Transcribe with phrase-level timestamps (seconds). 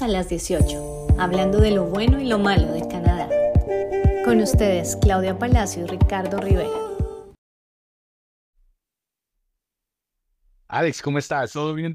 [0.00, 3.28] A las 18, hablando de lo bueno y lo malo de Canadá.
[4.24, 6.70] Con ustedes, Claudia Palacio y Ricardo Rivera.
[10.68, 11.52] Alex, ¿cómo estás?
[11.52, 11.94] ¿Todo bien,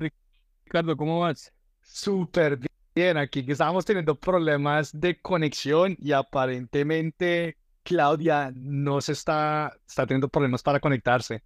[0.65, 0.95] Ricardo?
[0.95, 1.51] ¿Cómo vas?
[1.81, 2.59] Súper
[2.93, 3.17] bien.
[3.17, 10.29] Aquí que estábamos teniendo problemas de conexión y aparentemente Claudia no se está, está teniendo
[10.29, 11.41] problemas para conectarse.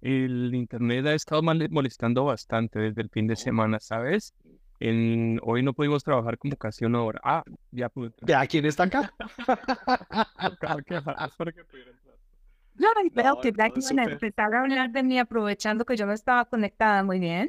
[0.00, 4.32] El internet ha estado molestando bastante desde el fin de semana, ¿sabes?
[4.80, 7.20] En, hoy no pudimos trabajar como casi una hora.
[7.22, 8.12] Ah, ya pude.
[8.22, 9.12] ¿Ya quién está acá?
[12.76, 16.44] No, veo que ya a empezar a hablar de mí aprovechando que yo no estaba
[16.44, 17.48] conectada muy bien.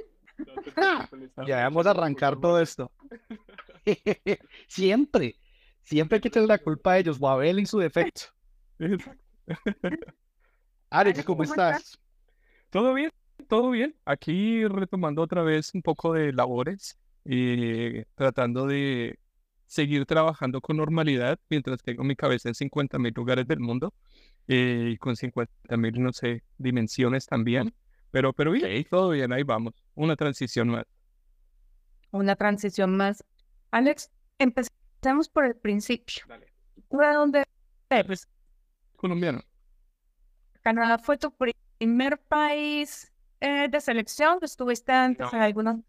[1.47, 2.91] ya vamos a arrancar todo esto.
[4.67, 5.35] siempre,
[5.81, 8.25] siempre hay que tener la culpa a ellos, o a Abel en su defecto.
[10.91, 11.99] Alex, ¿cómo estás?
[12.69, 13.11] Todo bien,
[13.47, 13.95] todo bien.
[14.05, 19.19] Aquí retomando otra vez un poco de labores y tratando de
[19.65, 23.93] seguir trabajando con normalidad mientras tengo mi cabeza en 50 mil lugares del mundo
[24.47, 27.73] eh, y con 50 mil, no sé, dimensiones también.
[28.11, 29.73] Pero, pero bien, todo bien, ahí vamos.
[29.95, 30.85] Una transición más.
[32.11, 33.23] Una transición más.
[33.71, 36.23] Alex, empecemos por el principio.
[36.27, 36.47] Dale.
[36.75, 37.43] ¿De dónde
[37.89, 38.29] eres?
[38.95, 39.41] Colombiano.
[40.61, 41.33] Canadá fue tu
[41.77, 43.11] primer país
[43.41, 44.39] eh, de selección?
[44.41, 45.79] ¿Estuviste antes en alguna?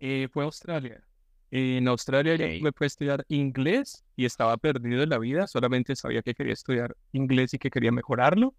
[0.00, 1.02] Eh, fue Australia.
[1.50, 6.20] En Australia me fui a estudiar inglés y estaba perdido en la vida, solamente sabía
[6.20, 8.54] que quería estudiar inglés y que quería mejorarlo.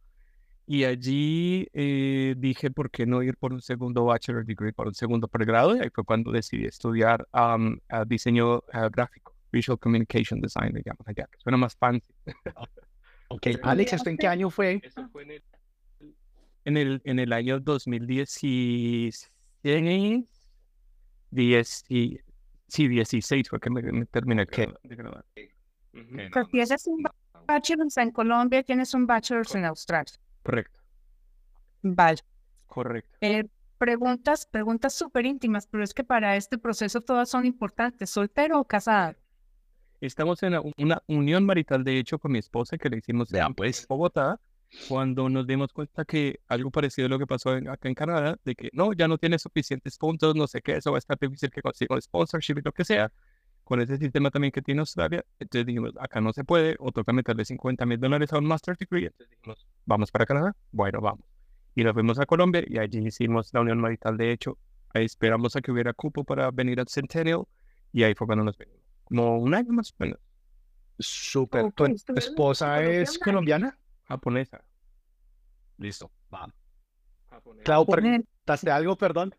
[0.65, 4.95] Y allí eh, dije, ¿por qué no ir por un segundo bachelor degree, por un
[4.95, 5.75] segundo pregrado?
[5.75, 7.27] Y ahí fue cuando decidí estudiar
[8.07, 12.13] diseño gráfico, Visual Communication Design, digamos allá, que suena más fancy.
[13.29, 14.81] ok, Alex, ¿esto en qué año fue?
[14.83, 15.43] Eso fue en el
[16.65, 19.31] en el, en el año 2016,
[21.31, 25.25] 10, sí, 16 fue que me, terminé de graduar.
[26.51, 27.03] tienes un
[27.45, 30.13] bachelor en Colombia, tienes un bachelor en Australia.
[30.43, 30.79] Correcto.
[31.81, 32.19] Vale.
[32.67, 33.17] Correcto.
[33.21, 33.45] Eh,
[33.77, 38.09] preguntas, preguntas súper íntimas, pero es que para este proceso todas son importantes.
[38.09, 39.15] ¿Soltero o casado?
[40.01, 43.85] Estamos en una, unión marital, de hecho, con mi esposa que le hicimos en pues.
[43.87, 44.39] Bogotá
[44.87, 48.55] cuando nos dimos cuenta que algo parecido a lo que pasó acá en Canadá, de
[48.55, 51.49] que no, ya no tiene suficientes puntos, no sé qué, eso va a estar difícil
[51.49, 53.11] que consiga un sponsorship y lo que sea,
[53.63, 57.13] con ese sistema también que tiene Australia, entonces dijimos, acá no se puede, o toca
[57.13, 61.25] meterle 50 mil dólares a un master degree, entonces dijimos, vamos para Canadá, bueno, vamos.
[61.75, 64.57] Y nos fuimos a Colombia y allí hicimos la unión marital, de hecho,
[64.93, 67.43] ahí esperamos a que hubiera cupo para venir al Centennial
[67.91, 70.19] y ahí fue cuando nos venimos, como un año más o menos.
[70.99, 73.78] Súper, ¿tu esposa es colombiana?
[74.09, 74.61] Japonesa.
[75.77, 76.55] Listo, vamos.
[77.63, 79.33] Clau, ¿preguntaste algo, perdón?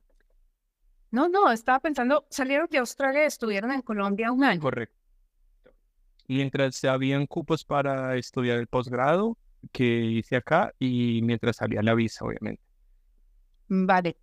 [1.11, 4.61] No, no, estaba pensando, salieron de Australia y estuvieron en Colombia un año.
[4.61, 4.97] Correcto.
[6.29, 9.37] Mientras habían cupos para estudiar el posgrado
[9.73, 12.63] que hice acá y mientras salía la visa, obviamente.
[13.69, 14.17] Vale.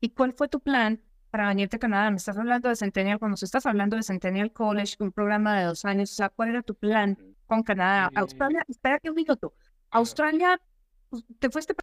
[0.00, 1.00] ¿Y cuál fue tu plan
[1.30, 2.10] para venirte a Canadá?
[2.10, 5.84] Me estás hablando de Centennial, cuando estás hablando de Centennial College, un programa de dos
[5.84, 8.08] años, o sea, ¿cuál era tu plan con Canadá?
[8.10, 9.54] Eh, Australia, espérate un minuto.
[9.92, 10.60] Australia,
[11.08, 11.74] pues, te fuiste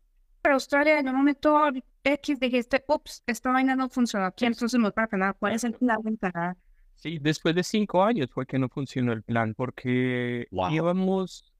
[0.42, 1.58] para Australia en un momento
[2.04, 5.34] X dijiste, ups, esta vaina no funcionó aquí, entonces me para Canadá.
[5.34, 6.58] ¿Cuál es el plan Canadá?
[6.96, 11.54] Sí, después de cinco años fue que no funcionó el plan, porque íbamos,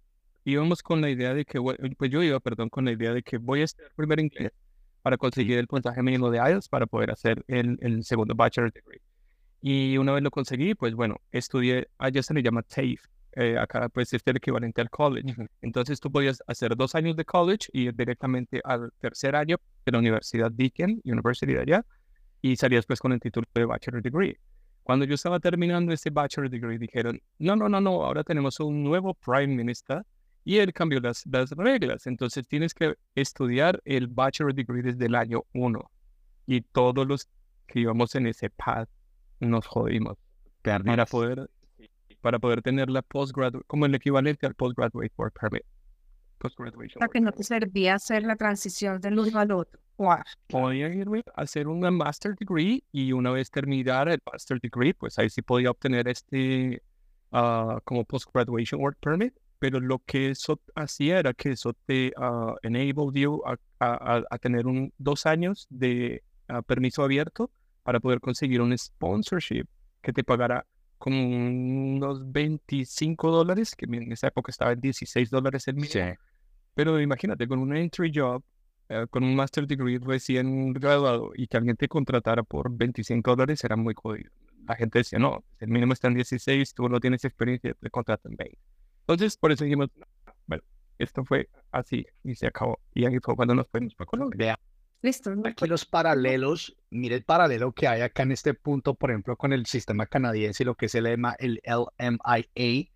[0.44, 1.62] íbamos con la idea de que,
[1.98, 4.52] pues yo iba, perdón, con la idea de que voy a estudiar primer inglés
[5.02, 9.02] para conseguir el puntaje mínimo de IELTS para poder hacer el, el segundo bachelor degree.
[9.62, 13.00] Y una vez lo conseguí, pues bueno, estudié, allá se le llama TAFE,
[13.34, 15.36] eh, acá pues es el equivalente al college.
[15.62, 19.92] Entonces tú podías hacer dos años de college y ir directamente al tercer año de
[19.92, 21.86] la Universidad Deakin University de allá
[22.42, 24.40] y salías pues con el título de Bachelor Degree.
[24.84, 28.84] Cuando yo estaba terminando ese Bachelor Degree dijeron, no, no, no, no, ahora tenemos un
[28.84, 30.04] nuevo Prime Minister
[30.44, 32.08] y él cambió las, las reglas.
[32.08, 35.92] Entonces tienes que estudiar el Bachelor Degree desde el año uno.
[36.48, 37.28] Y todos los
[37.68, 38.90] que íbamos en ese path
[39.40, 40.18] nos jodimos.
[40.64, 41.50] Para poder
[42.22, 45.64] para poder tener la postgraduate, como el equivalente al postgraduate work permit.
[46.38, 47.00] Postgraduation.
[47.00, 49.80] Para que no te servía hacer la transición del uno al otro.
[50.48, 55.20] Podía irme a hacer una master degree y una vez terminar el master degree, pues
[55.20, 56.82] ahí sí podía obtener este
[57.32, 59.34] uh, como postgraduation work permit.
[59.60, 64.38] Pero lo que eso hacía era que eso te uh, enabled you a, a, a,
[64.38, 67.52] tener un, dos años de uh, permiso abierto
[67.84, 69.66] para poder conseguir un sponsorship
[70.02, 70.66] que te pagara
[71.00, 75.98] como unos 25 dólares, que en esa época estaba en 16 dólares el mes.
[76.76, 78.44] Pero imagínate, con un entry job,
[78.90, 83.64] eh, con un master degree recién graduado y que alguien te contratara por 25 dólares
[83.64, 84.32] era muy jodido.
[84.68, 88.36] la gente decía, no, el mínimo está en 16, tú no tienes experiencia, te contratan
[88.36, 88.58] 20.
[89.02, 89.90] Entonces, por eso dijimos,
[90.46, 90.64] bueno,
[91.00, 92.80] esto fue así y se acabó.
[92.94, 94.60] Y ahí fue cuando nos fuimos para Colombia.
[95.02, 95.32] Listo.
[95.46, 99.54] Aquí los paralelos, mire el paralelo que hay acá en este punto, por ejemplo, con
[99.54, 102.90] el sistema canadiense y lo que es el, LMA, el LMIA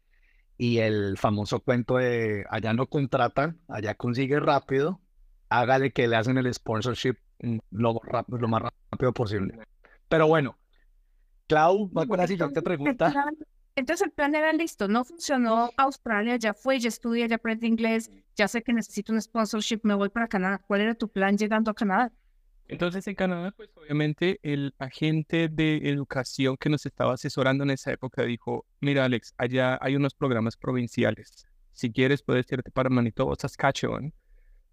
[0.58, 5.02] y el famoso cuento de allá no contratan, allá consigue rápido,
[5.48, 9.60] hágale que le hacen el sponsorship mm, lo, lo más rápido posible.
[10.10, 10.58] Pero bueno,
[11.48, 13.14] Clau, va con la siguiente pregunta.
[13.75, 18.12] Entonces el plan era listo, no funcionó Australia, ya fue, ya estudié, ya aprendí inglés,
[18.36, 20.62] ya sé que necesito un sponsorship, me voy para Canadá.
[20.68, 22.12] ¿Cuál era tu plan llegando a Canadá?
[22.68, 27.92] Entonces en Canadá, pues obviamente el agente de educación que nos estaba asesorando en esa
[27.92, 31.48] época dijo, mira Alex, allá hay unos programas provinciales.
[31.74, 34.14] Si quieres puedes irte para Manitoba, Saskatchewan,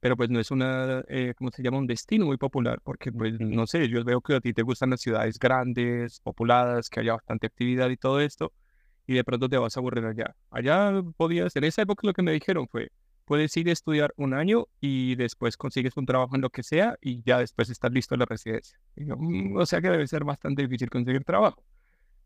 [0.00, 1.78] pero pues no es una, eh, ¿cómo se llama?
[1.78, 4.90] Un destino muy popular, porque pues no sé, yo veo que a ti te gustan
[4.90, 8.52] las ciudades grandes, populadas, que haya bastante actividad y todo esto
[9.10, 10.36] y de pronto te vas a aburrir allá.
[10.52, 12.92] Allá podías, en esa época lo que me dijeron fue,
[13.24, 16.96] puedes ir a estudiar un año y después consigues un trabajo en lo que sea
[17.00, 18.78] y ya después estás listo en la residencia.
[18.94, 21.60] Mm, o sea que debe ser bastante difícil conseguir trabajo.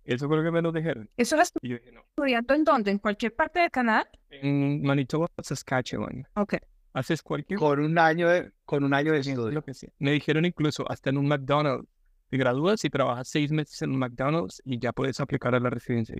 [0.04, 1.08] Eso fue lo que me lo dijeron.
[1.16, 2.90] ¿Eso lo estudiando en dónde?
[2.90, 4.06] ¿En cualquier parte de Canadá?
[4.28, 6.28] En Manitoba, Saskatchewan.
[6.34, 6.56] Ok.
[6.92, 7.58] Haces cualquier...
[7.58, 9.52] Con un año de, con un año de estudio.
[9.52, 9.88] Lo que sea.
[9.98, 11.88] Me dijeron incluso hasta en un McDonald's.
[12.28, 15.70] Te gradúas y trabajas seis meses en un McDonald's y ya puedes aplicar a la
[15.70, 16.14] residencia.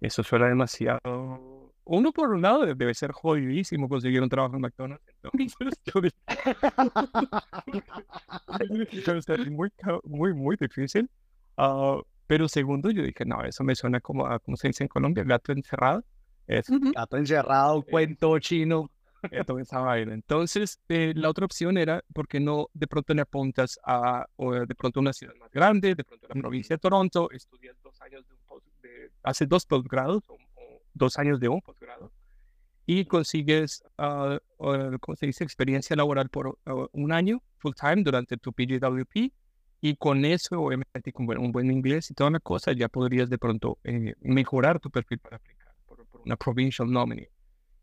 [0.00, 1.72] Eso suena demasiado.
[1.84, 5.04] Uno, por un lado, debe ser jodidísimo conseguir un trabajo en McDonald's.
[5.22, 6.12] Entonces,
[9.50, 9.70] muy,
[10.04, 11.08] muy, muy difícil.
[11.56, 14.88] Uh, pero segundo, yo dije, no, eso me suena como a, ¿cómo se dice en
[14.88, 15.24] Colombia?
[15.24, 16.04] Gato encerrado.
[16.46, 18.90] Es, Gato encerrado, cuento chino.
[19.72, 20.14] Vaina.
[20.14, 24.52] Entonces, eh, la otra opción era, ¿por qué no de pronto le apuntas a o
[24.52, 28.00] de pronto una ciudad más grande, de pronto a la provincia de Toronto, estudias dos
[28.00, 28.35] años de
[29.06, 30.22] un hace dos posgrados,
[30.94, 32.12] dos años de un posgrado,
[32.86, 34.38] y consigues, uh,
[35.00, 39.32] ¿cómo se dice?, experiencia laboral por ah, un año full time durante tu PGWP,
[39.80, 43.38] y con eso, obviamente, con un buen inglés y toda la cosa, ya podrías de
[43.38, 47.30] pronto eh, mejorar tu perfil para aplicar por, una provincial nominee.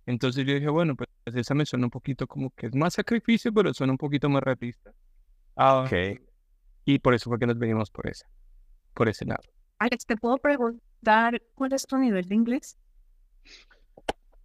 [0.06, 3.54] Entonces yo dije, bueno, pues esa me suena un poquito como que es más sacrificio,
[3.54, 4.92] pero suena un poquito más realista.
[5.56, 6.20] Uh, ok.
[6.86, 8.26] Y por eso fue que nos venimos por ese,
[8.94, 9.44] por ese lado.
[9.84, 12.78] Alex, ¿te puedo preguntar cuál es tu nivel de inglés?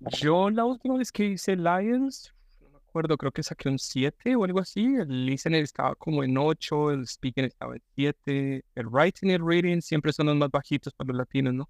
[0.00, 4.34] Yo la última vez que hice Lions, no me acuerdo, creo que saqué un 7
[4.34, 4.80] o algo así.
[4.80, 9.46] El listening estaba como en 8, el speaking estaba en 7, el writing y el
[9.46, 11.68] reading siempre son los más bajitos para los latinos, ¿no?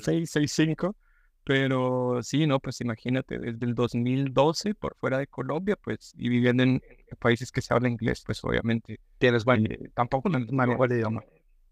[0.00, 0.96] 6, 6, 5.
[1.44, 6.62] Pero sí, no, pues imagínate, desde el 2012 por fuera de Colombia, pues, y viviendo
[6.62, 6.82] en,
[7.18, 11.22] países que se habla inglés, pues obviamente tienes buen, eh, tampoco no, no, idioma.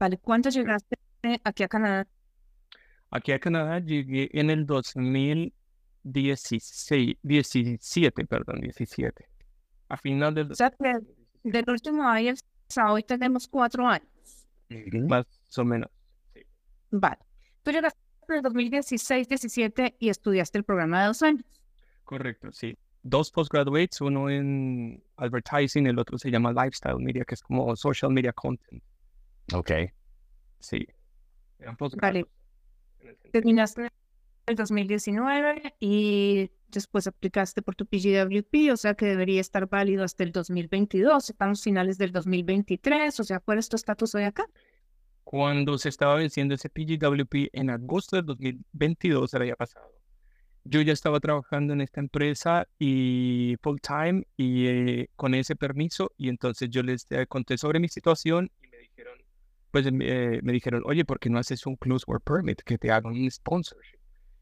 [0.00, 0.96] Vale, ¿cuánto llegaste
[1.44, 2.06] aquí a Canadá?
[3.12, 9.28] Aquí a Canadá llegué en el 2016, 17, perdón, 17.
[9.88, 10.50] A final del...
[10.50, 10.72] O sea,
[11.42, 14.08] del último año hasta hoy tenemos cuatro años.
[15.08, 15.26] Más
[15.58, 15.90] o menos,
[16.32, 16.40] sí.
[16.90, 17.18] Vale.
[17.62, 21.44] Tú llegaste en el 2016, 17 y estudiaste el programa de dos años.
[22.04, 22.78] Correcto, sí.
[23.02, 28.10] Dos postgraduates, uno en advertising, el otro se llama lifestyle media, que es como social
[28.10, 28.82] media content.
[29.52, 29.70] Ok.
[30.60, 30.86] Sí.
[32.00, 32.26] Vale.
[33.32, 33.90] Terminaste en
[34.46, 40.24] el 2019 y después aplicaste por tu PGWP, o sea que debería estar válido hasta
[40.24, 41.30] el 2022.
[41.30, 44.46] Estamos finales del 2023, o sea, ¿cuál es tu estatus hoy acá?
[45.24, 49.92] Cuando se estaba venciendo ese PGWP en agosto del 2022, el año pasado,
[50.64, 56.12] yo ya estaba trabajando en esta empresa y full time y eh, con ese permiso
[56.16, 58.50] y entonces yo les eh, conté sobre mi situación
[59.72, 62.92] pues eh, me dijeron, oye, ¿por qué no haces un close work permit que te
[62.92, 63.98] hagan un sponsorship?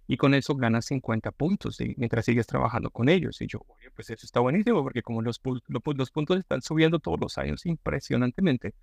[0.08, 3.40] Y con eso ganas 50 puntos mientras sigues trabajando con ellos.
[3.40, 7.20] Y yo, oye, pues eso está buenísimo porque como los, los puntos están subiendo todos
[7.20, 8.74] los años impresionantemente,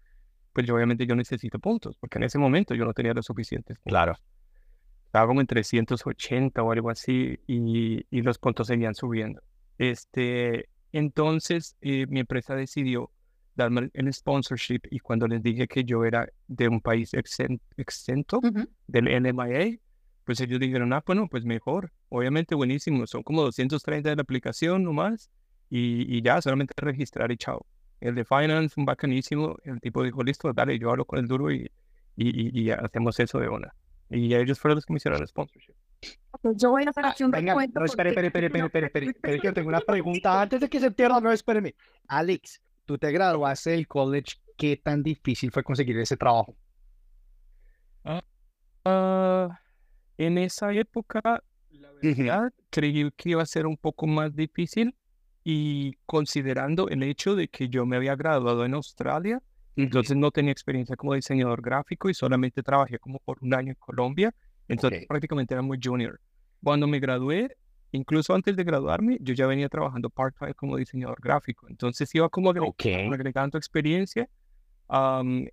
[0.54, 3.78] pues yo obviamente yo necesito puntos porque en ese momento yo no tenía los suficientes.
[3.84, 4.16] Claro.
[5.06, 9.42] Estaba como en 380 o algo así y, y los puntos seguían subiendo.
[9.78, 13.12] Este, entonces eh, mi empresa decidió
[13.58, 18.40] darme el sponsorship y cuando les dije que yo era de un país exento
[18.88, 19.78] del NMIA,
[20.24, 24.84] pues ellos dijeron, ah, bueno, pues mejor, obviamente buenísimo, son como 230 de la aplicación
[24.84, 25.30] nomás
[25.70, 27.66] y, y ya, solamente registrar y chao.
[28.00, 31.52] El de Finance, un bacanísimo, el tipo dijo, listo, dale, yo hablo con el duro
[31.52, 31.72] y,
[32.16, 33.74] y, y, hacemos eso de una.
[34.10, 35.74] Y ellos fueron los que me hicieron el sponsorship.
[36.56, 39.40] Yo voy a hacer aquí un Venga, no, espere, espere, espere, espere, espere, espere, espere,
[39.40, 41.76] que tengo una pregunta antes de que se pierda, no, espéreme.
[42.08, 46.56] Alex, tú te graduaste del college, ¿qué tan difícil fue conseguir ese trabajo?
[48.86, 49.60] Ah,
[50.18, 54.96] en esa época, la verdad, creí que iba a ser un poco más difícil
[55.44, 59.44] y considerando el hecho de que yo me había graduado en Australia,
[59.76, 63.78] entonces no tenía experiencia como diseñador gráfico y solamente trabajé como por un año en
[63.80, 64.34] Colombia,
[64.70, 66.20] entonces prácticamente era muy junior.
[66.64, 67.58] Cuando me gradué,
[67.92, 72.50] incluso antes de graduarme, yo ya venía trabajando part-time como diseñador gráfico, entonces iba como
[72.50, 74.30] agregando experiencia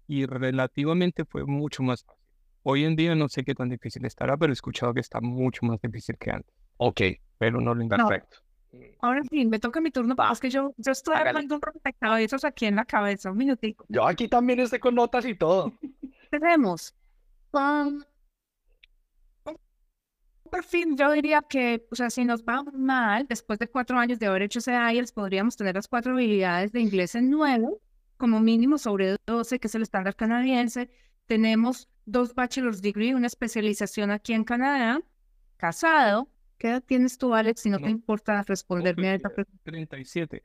[0.06, 2.22] y relativamente fue mucho más fácil.
[2.62, 5.66] Hoy en día no sé qué tan difícil estará, pero he escuchado que está mucho
[5.66, 6.54] más difícil que antes.
[6.78, 7.00] Ok.
[7.36, 8.38] Pero no lo Perfecto.
[9.00, 12.66] Ahora sí, me toca mi turno, es que yo, yo estoy hablando un rompecabezas aquí
[12.66, 13.84] en la cabeza, un minutico.
[13.88, 15.72] Yo aquí también estoy con notas y todo.
[16.30, 16.94] Tenemos
[17.52, 18.02] um,
[20.54, 24.26] perfil, yo diría que, o sea, si nos va mal, después de cuatro años de
[24.26, 27.80] haber hecho ese IELTS, podríamos tener las cuatro habilidades de inglés en nuevo,
[28.16, 30.90] como mínimo sobre 12, que es el estándar canadiense.
[31.26, 35.00] Tenemos dos bachelor's degree, una especialización aquí en Canadá,
[35.56, 36.28] casado.
[36.58, 37.62] ¿Qué edad tienes tú, Alex?
[37.62, 39.58] Si no te importa responderme a esta pregunta.
[39.64, 40.42] 37.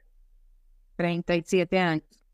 [0.96, 2.26] 37 años.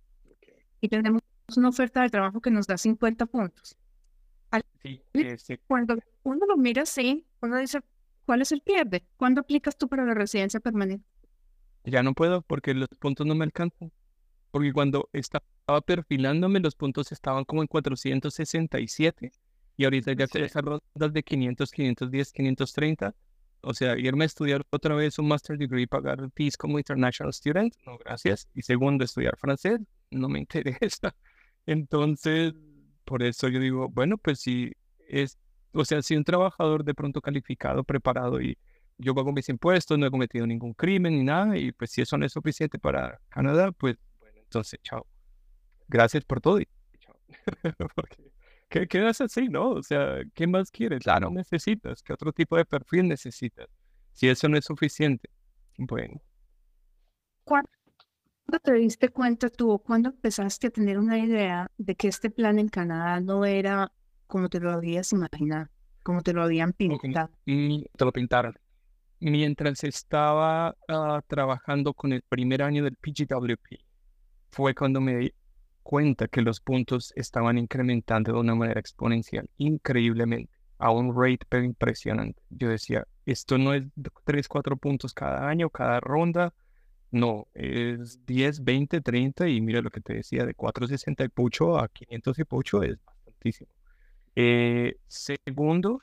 [0.79, 1.21] Y tenemos
[1.57, 3.77] una oferta de trabajo que nos da 50 puntos.
[4.81, 5.01] Sí,
[5.67, 7.81] Cuando uno lo mira así, uno dice,
[8.25, 9.05] ¿cuál es el pierde?
[9.17, 11.05] ¿Cuándo aplicas tú para la residencia permanente?
[11.83, 13.91] Ya no puedo porque los puntos no me alcanzan.
[14.51, 19.31] Porque cuando estaba perfilándome, los puntos estaban como en 467
[19.77, 23.15] y ahorita ya con esas rondas de 500, 510, 530,
[23.61, 27.73] o sea, irme a estudiar otra vez un master degree, pagar fees como international student,
[27.85, 28.47] no, gracias.
[28.53, 29.79] Y segundo, estudiar francés,
[30.11, 31.15] no me interesa.
[31.65, 32.53] Entonces,
[33.03, 34.71] por eso yo digo, bueno, pues si
[35.07, 35.37] es,
[35.75, 38.57] o sea, si un trabajador de pronto calificado, preparado y
[38.97, 42.17] yo pago mis impuestos, no he cometido ningún crimen ni nada, y pues si eso
[42.17, 45.05] no es suficiente para Canadá, pues bueno, entonces, chao
[45.87, 46.59] gracias por todo.
[46.59, 46.67] Y,
[48.69, 49.71] ¿qué, ¿Qué así, no?
[49.71, 51.03] O sea, ¿qué más quieres?
[51.03, 51.29] Claro.
[51.29, 52.03] ¿Qué necesitas?
[52.03, 53.67] ¿Qué otro tipo de perfil necesitas?
[54.13, 55.29] Si eso no es suficiente,
[55.77, 56.21] bueno.
[57.43, 57.69] ¿Cuándo
[58.63, 62.69] te diste cuenta tú, cuándo empezaste a tener una idea de que este plan en
[62.69, 63.91] Canadá no era
[64.27, 65.67] como te lo habías imaginado,
[66.03, 67.29] como te lo habían pintado?
[67.45, 68.55] te lo pintaron.
[69.19, 73.79] Mientras estaba ah, trabajando con el primer año del PGWP,
[74.51, 75.33] fue cuando me
[75.83, 81.63] cuenta que los puntos estaban incrementando de una manera exponencial, increíblemente, a un rate pero
[81.63, 82.41] impresionante.
[82.49, 83.83] Yo decía, esto no es
[84.25, 86.53] 3, 4 puntos cada año, cada ronda,
[87.11, 91.77] no, es 10, 20, 30 y mira lo que te decía, de 460 y pucho
[91.77, 93.69] a 500 y pucho es bastantísimo.
[94.35, 96.01] Eh, segundo,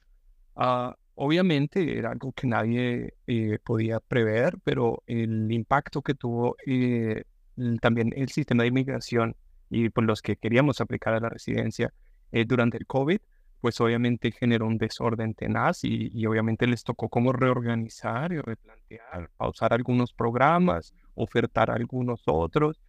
[0.56, 7.24] uh, obviamente era algo que nadie eh, podía prever, pero el impacto que tuvo eh,
[7.80, 9.36] también el sistema de inmigración
[9.70, 11.92] y por los que queríamos aplicar a la residencia
[12.32, 13.18] eh, durante el COVID,
[13.60, 19.30] pues obviamente generó un desorden tenaz y, y, obviamente les tocó como reorganizar y replantear,
[19.36, 22.80] pausar algunos programas, ofertar algunos otros.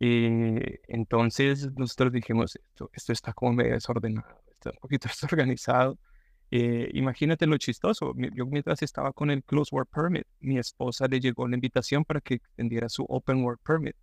[0.00, 5.98] Eh, entonces nosotros dijimos, esto, esto está como medio desordenado, está un poquito desorganizado.
[6.50, 11.18] Eh, imagínate lo chistoso, yo mientras estaba con el Close Work Permit, mi esposa le
[11.18, 13.96] llegó la invitación para que extendiera su Open Work Permit.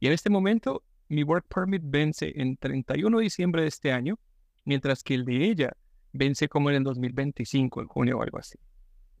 [0.00, 4.18] Y en este momento mi work permit vence en 31 de diciembre de este año,
[4.64, 5.72] mientras que el de ella
[6.12, 8.58] vence como en el 2025, en junio o algo así.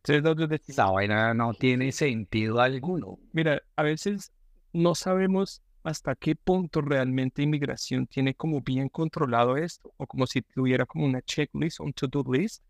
[0.04, 3.18] Entonces, Esa vaina no tiene sentido alguno.
[3.32, 4.32] Mira, a veces
[4.72, 10.42] no sabemos hasta qué punto realmente inmigración tiene como bien controlado esto, o como si
[10.42, 12.64] tuviera como una checklist, un to-do list,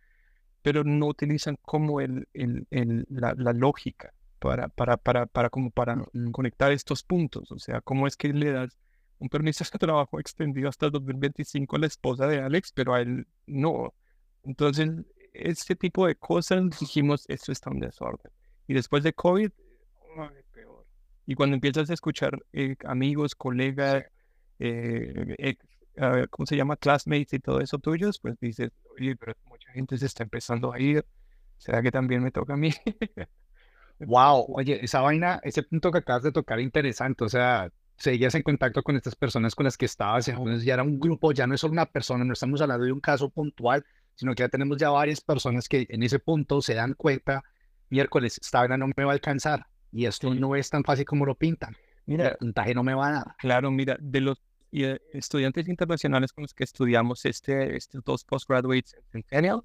[0.61, 5.71] pero no utilizan como el, el, el la, la, lógica para, para, para, para, como
[5.71, 7.51] para conectar estos puntos.
[7.53, 8.77] O sea, cómo es que le das
[9.19, 13.01] un permiso de trabajo extendido hasta el 2025 a la esposa de Alex, pero a
[13.01, 13.95] él no.
[14.43, 14.91] Entonces,
[15.33, 18.31] este tipo de cosas dijimos, esto está en desorden.
[18.69, 19.51] Y después de COVID.
[21.27, 24.05] Y cuando empiezas a escuchar eh, amigos, colegas,
[24.61, 25.57] eh,
[26.31, 26.77] ¿cómo se llama?
[26.77, 30.81] Classmates y todo eso tuyos, pues dices, oye, pero mucha gente se está empezando a
[30.81, 31.05] ir.
[31.59, 32.71] ¿Será que también me toca a mí?
[33.99, 38.43] wow, oye, esa vaina, ese punto que acabas de tocar interesante, o sea, seguías en
[38.43, 41.61] contacto con estas personas con las que estabas, ya era un grupo, ya no es
[41.61, 44.91] solo una persona, no estamos hablando de un caso puntual, sino que ya tenemos ya
[44.91, 47.43] varias personas que en ese punto se dan cuenta,
[47.89, 51.25] miércoles, esta vaina no me va a alcanzar y esto no es tan fácil como
[51.25, 51.75] lo pintan.
[52.05, 53.37] Mira, el puntaje no me va a dar.
[53.39, 58.95] Claro, mira, de los eh, estudiantes internacionales con los que estudiamos este, estos dos postgraduates
[58.95, 59.61] en Centennial,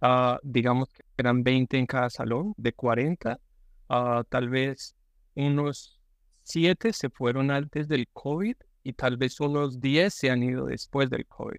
[0.00, 3.40] ah, digamos que eran 20 en cada salón, de 40,
[3.88, 4.94] uh, tal vez
[5.34, 6.00] unos
[6.44, 11.10] 7 se fueron antes del COVID y tal vez unos 10 se han ido después
[11.10, 11.58] del COVID.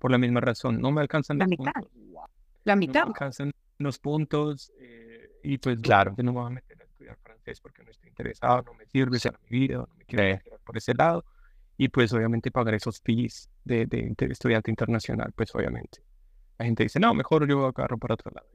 [0.00, 1.72] Por la misma razón, no me alcanzan la los mitad.
[1.72, 1.90] puntos.
[2.64, 3.00] La mitad.
[3.00, 6.14] No me alcanzan los puntos eh, y pues Claro.
[6.16, 6.73] no me voy a meter
[7.44, 10.60] francés porque no estoy interesado, no me sirve para mi vida, no me quiero meter
[10.64, 11.24] por ese lado.
[11.76, 15.98] Y pues obviamente pagar esos fees de, de, inter- estudiante internacional, pues obviamente.
[16.58, 18.48] La gente dice, no, mejor yo agarro para otro lado.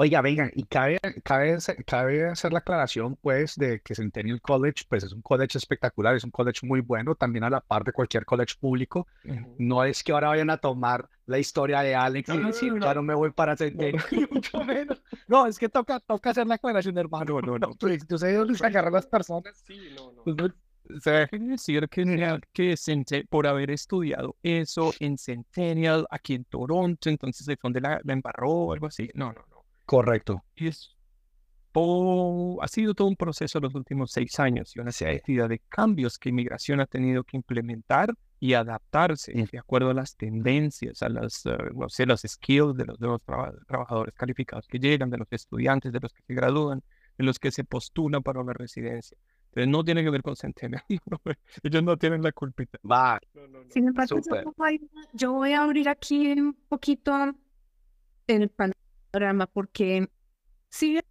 [0.00, 4.84] Oiga, vengan, y cabe, cabe, hacer- cabe hacer la aclaración, pues, de que Centennial College,
[4.88, 7.90] pues, es un college espectacular, es un college muy bueno, también a la par de
[7.92, 9.08] cualquier college público.
[9.58, 12.72] No es que ahora vayan a tomar la historia de Alex y No, no, decir,
[12.74, 12.94] no, ya no.
[12.94, 15.02] no me voy para Centennial, ni mucho menos.
[15.26, 17.40] No, es que toca, toca hacer la aclaración, hermano.
[17.40, 19.56] No, no, pues, yo sé de dónde se agarran las personas.
[19.66, 20.22] Sí, no, no.
[20.22, 20.48] Pues, no,
[21.50, 27.58] decir que, que Cente- por haber estudiado eso en Centennial, aquí en Toronto, entonces de
[27.60, 29.10] donde la, la embarró o algo así.
[29.14, 29.57] No, no, no.
[29.88, 30.44] Correcto.
[30.54, 30.94] Es
[31.72, 35.04] todo- ha sido todo un proceso los últimos seis años y una Sí.
[35.06, 39.44] cantidad de cambios que inmigración ha tenido que implementar y adaptarse Mm.
[39.50, 43.22] de acuerdo a las tendencias, a las, eh, no sé, los skills de los nuevos
[43.24, 46.82] traba- trabajadores calificados que llegan, de los estudiantes, de los que se gradúan,
[47.16, 49.16] de los que se postulan para una residencia.
[49.48, 50.84] Entonces no tiene que ver con Centennial.
[51.62, 52.78] Ellos no tienen la culpita.
[52.88, 53.18] Va,
[53.70, 54.44] Sin embargo, yo Súper.
[54.56, 57.34] voy- yo voy a abrir aquí un poquito
[58.26, 58.50] el
[59.10, 60.08] panorama porque
[60.80, 61.02] bien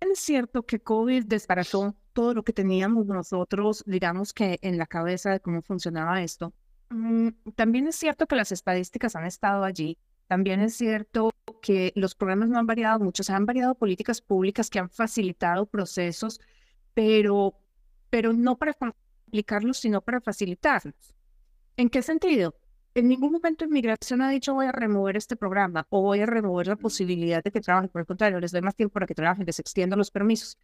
[0.00, 5.30] es cierto que COVID desbarató todo lo que teníamos nosotros, digamos que en la cabeza
[5.30, 6.52] de cómo funcionaba esto,
[6.90, 9.98] mm, también es cierto que las estadísticas han estado allí.
[10.28, 14.70] También es cierto que los programas no han variado mucho, se han variado políticas públicas
[14.70, 16.40] que han facilitado procesos,
[16.94, 17.54] pero,
[18.10, 21.14] pero no para complicarlos, sino para facilitarlos.
[21.76, 22.54] ¿En qué sentido?
[22.94, 26.66] En ningún momento inmigración ha dicho voy a remover este programa o voy a remover
[26.66, 27.88] la posibilidad de que trabajen.
[27.88, 30.58] Por el contrario, les doy más tiempo para que trabajen, les extiendo los permisos.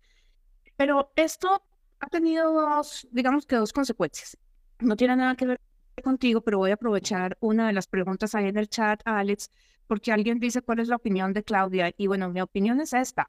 [0.76, 1.62] Pero esto
[2.00, 4.36] ha tenido dos, digamos que dos consecuencias.
[4.78, 5.60] No tiene nada que ver
[6.04, 9.50] contigo, pero voy a aprovechar una de las preguntas ahí en el chat, Alex,
[9.86, 11.92] porque alguien dice cuál es la opinión de Claudia.
[11.96, 13.28] Y bueno, mi opinión es esta.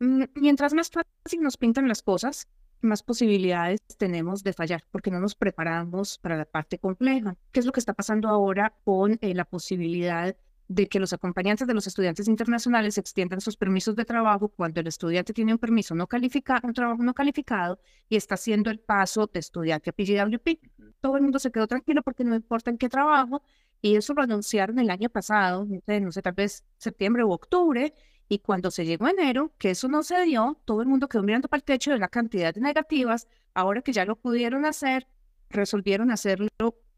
[0.00, 2.46] Mm, Mientras más fácil nos pintan las cosas,
[2.84, 7.36] más posibilidades tenemos de fallar, porque no nos preparamos para la parte compleja.
[7.52, 10.36] ¿Qué es lo que está pasando ahora con eh, la posibilidad
[10.68, 14.86] de que los acompañantes de los estudiantes internacionales extiendan sus permisos de trabajo cuando el
[14.86, 19.26] estudiante tiene un permiso no calificado, un trabajo no calificado y está haciendo el paso
[19.26, 20.58] de estudiante a PGWP?
[21.00, 23.42] Todo el mundo se quedó tranquilo porque no importa en qué trabajo
[23.82, 27.92] y eso lo anunciaron el año pasado, no sé, tal vez septiembre u octubre,
[28.28, 31.48] y cuando se llegó enero, que eso no se dio, todo el mundo quedó mirando
[31.48, 33.28] para el techo de la cantidad de negativas.
[33.54, 35.06] Ahora que ya lo pudieron hacer,
[35.50, 36.48] resolvieron hacerlo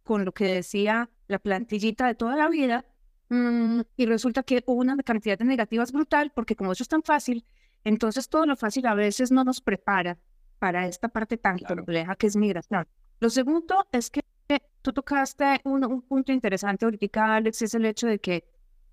[0.04, 2.84] con lo que decía la plantillita de toda la vida.
[3.28, 7.02] mm, y resulta que hubo una cantidad de negativas brutal, porque como eso es tan
[7.02, 7.44] fácil,
[7.82, 10.16] entonces todo lo fácil a veces no nos prepara
[10.60, 11.74] para esta parte tan Claro.
[11.76, 12.86] compleja que es migración.
[13.18, 14.20] Lo segundo es que
[14.80, 18.44] tú tocaste un, un punto interesante ahorita, Alex, es el hecho de que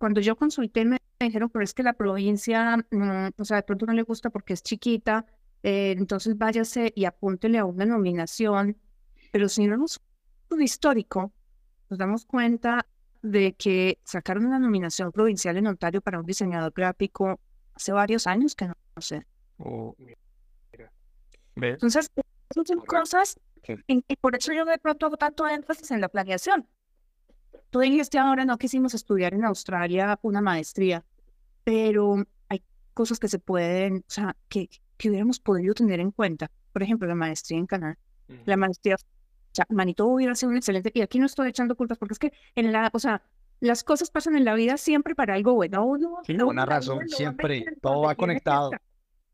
[0.03, 3.85] cuando yo consulté me dijeron, pero es que la provincia, mm, o sea, de pronto
[3.85, 5.25] no le gusta porque es chiquita,
[5.63, 8.75] eh, entonces váyase y apúntele a una nominación.
[9.31, 10.01] Pero si vemos
[10.49, 11.31] un histórico,
[11.89, 12.85] nos damos cuenta
[13.21, 17.39] de que sacaron una nominación provincial en Ontario para un diseñador gráfico
[17.73, 19.25] hace varios años que no, no sé.
[19.59, 20.17] Oh, mira.
[21.75, 22.11] Entonces,
[22.53, 23.39] son cosas,
[23.87, 26.67] en- y por eso yo de pronto hago tanto énfasis en la planeación.
[27.69, 31.03] Tú dijiste ahora no quisimos estudiar en Australia una maestría,
[31.63, 32.63] pero hay
[32.93, 36.51] cosas que se pueden, o sea, que, que hubiéramos podido tener en cuenta.
[36.71, 37.97] Por ejemplo, la maestría en Canadá.
[38.45, 38.97] La maestría, o
[39.51, 42.33] sea, Manitoba hubiera sido un excelente, y aquí no estoy echando culpas porque es que
[42.55, 43.21] en la, o sea,
[43.59, 45.85] las cosas pasan en la vida siempre para algo bueno.
[45.85, 48.71] Uno, Sí, uno una razón, a siempre, todo va conectado.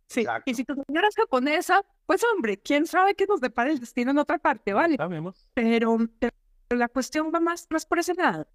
[0.08, 0.50] Sí, Exacto.
[0.50, 4.12] y si tu señora es japonesa, pues hombre, quién sabe qué nos depara el destino
[4.12, 4.98] en otra parte, ¿vale?
[4.98, 5.48] Sabemos.
[5.54, 6.34] Pero, pero
[6.78, 8.48] la cuestión va más, más por ese lado.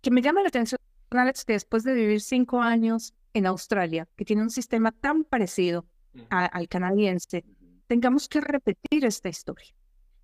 [0.00, 0.78] Que me llama la atención,
[1.10, 5.86] Alex, que después de vivir cinco años en Australia, que tiene un sistema tan parecido
[6.30, 7.44] a- al canadiense,
[7.86, 9.74] tengamos que repetir esta historia.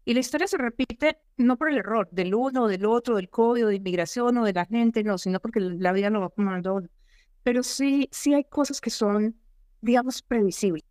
[0.07, 3.68] Y la historia se repite no por el error del uno, del otro, del código
[3.68, 6.88] de inmigración o de la gente, no, sino porque la vida lo va uno.
[7.42, 9.35] Pero sí, sí hay cosas que son,
[9.80, 10.85] digamos, previsibles.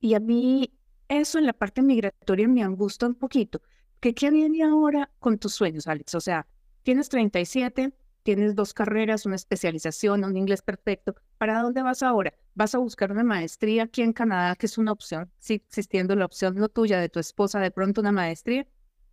[0.00, 0.72] Y a mí
[1.08, 3.62] eso en la parte migratoria me angustia un poquito.
[4.00, 6.14] ¿Qué, ¿Qué viene ahora con tus sueños, Alex?
[6.14, 6.46] O sea,
[6.82, 11.14] tienes 37, tienes dos carreras, una especialización, un inglés perfecto.
[11.38, 12.34] ¿Para dónde vas ahora?
[12.54, 15.30] ¿Vas a buscar una maestría aquí en Canadá, que es una opción?
[15.38, 18.66] Sí, existiendo la opción no tuya, de tu esposa, de pronto una maestría.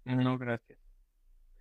[0.06, 0.78] No, gracias.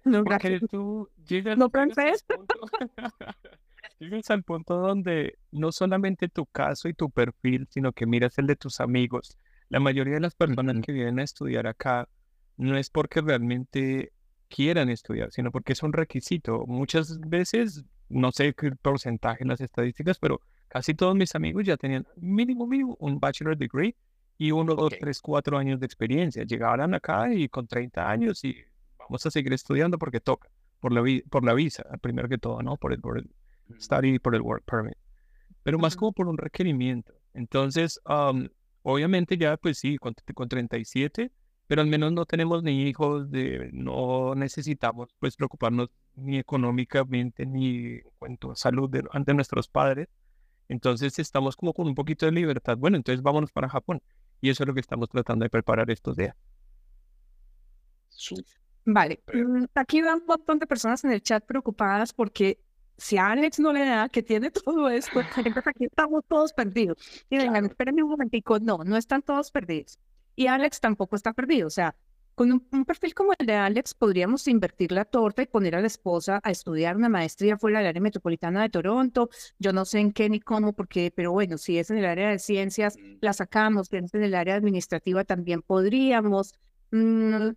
[0.05, 0.71] No, Porque gracias.
[0.71, 2.55] tú llegas, No llegas al punto,
[3.99, 8.47] llegas al punto donde no solamente tu caso y tu perfil, sino que miras el
[8.47, 9.39] de tus amigos.
[9.71, 12.09] La mayoría de las personas que vienen a estudiar acá
[12.57, 14.13] no es porque realmente
[14.49, 16.65] quieran estudiar, sino porque es un requisito.
[16.67, 21.77] Muchas veces, no sé qué porcentaje en las estadísticas, pero casi todos mis amigos ya
[21.77, 23.97] tenían mínimo, mínimo un bachelor degree
[24.39, 24.99] y uno, dos, Ok.
[25.01, 26.45] tres, cuatro años de experiencia.
[26.45, 28.57] Llegaban acá y con 30 años y
[28.99, 30.49] vamos a seguir estudiando porque toca,
[30.81, 32.77] por la, vi- por la visa, primero que todo, ¿no?
[32.77, 33.29] Por el, por el
[33.81, 34.95] study y por el work permit,
[35.63, 37.15] pero más como por un requerimiento.
[37.33, 38.49] Entonces, am,
[38.83, 41.31] obviamente ya, pues sí, con, con 37,
[41.67, 47.77] pero al menos no tenemos ni hijos, de, no necesitamos pues preocuparnos ni económicamente ni
[47.95, 50.09] en cuanto a salud de, ante nuestros padres.
[50.69, 52.77] Entonces estamos como con un poquito de libertad.
[52.77, 54.03] Bueno, entonces vámonos para Japón.
[54.41, 56.37] Y eso es lo que estamos tratando de preparar estos días.
[58.85, 62.59] Vale, mm, aquí va un montón de personas en el chat preocupadas porque
[62.97, 66.99] si a Alex no le da que tiene todo esto, aquí estamos todos perdidos.
[67.31, 69.99] Y vengan, espérenme un momentico, no, no están todos perdidos.
[70.37, 71.95] Y Alex tampoco está perdido, o sea,
[72.35, 75.81] con un, un perfil como el de Alex podríamos invertir la torta y poner a
[75.81, 79.31] la esposa a estudiar una maestría fuera del área metropolitana de Toronto.
[79.59, 82.31] Yo no sé en qué ni cómo, porque, pero bueno, si es en el área
[82.31, 86.55] de ciencias, la sacamos, si es en el área administrativa también podríamos.
[86.91, 87.51] Mm,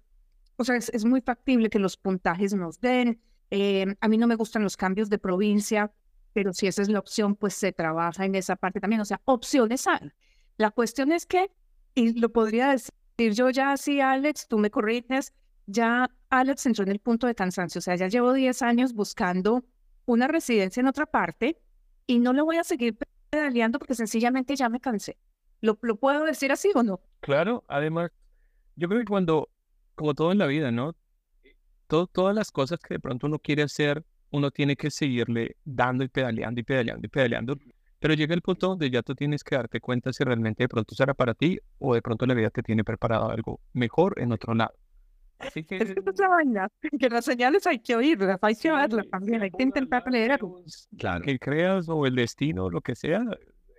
[0.57, 3.19] o sea, es, es muy factible que los puntajes nos den.
[3.49, 5.91] Eh, a mí no me gustan los cambios de provincia,
[6.33, 9.01] pero si esa es la opción, pues se trabaja en esa parte también.
[9.01, 10.11] O sea, opciones hay.
[10.57, 11.51] La cuestión es que,
[11.97, 12.93] y lo podría decir
[13.33, 15.33] yo ya así, Alex, tú me corriges,
[15.65, 17.79] ya Alex entró en el punto de cansancio.
[17.79, 19.65] O sea, ya llevo 10 años buscando
[20.05, 21.57] una residencia en otra parte
[22.05, 22.95] y no lo voy a seguir
[23.31, 25.17] pedaleando porque sencillamente ya me cansé.
[25.61, 27.01] ¿Lo, lo puedo decir así o no?
[27.21, 28.11] Claro, además,
[28.75, 29.49] yo creo que cuando,
[29.95, 30.95] como todo en la vida, ¿no?
[31.87, 36.09] Todas las cosas que de pronto uno quiere hacer, uno tiene que seguirle dando y
[36.09, 37.57] pedaleando y pedaleando y pedaleando.
[37.99, 40.93] Pero llega el punto donde ya tú tienes que darte cuenta si realmente de pronto
[40.95, 44.53] será para ti o de pronto la vida te tiene preparado algo mejor en otro
[44.53, 44.73] lado.
[45.39, 46.67] Así que Es que esa es la vaina,
[46.99, 50.39] que las señales hay que oírlas, hay que verlas sí, también, hay que intentar leer
[50.97, 51.21] Claro.
[51.23, 53.23] que creas o el destino, lo que sea,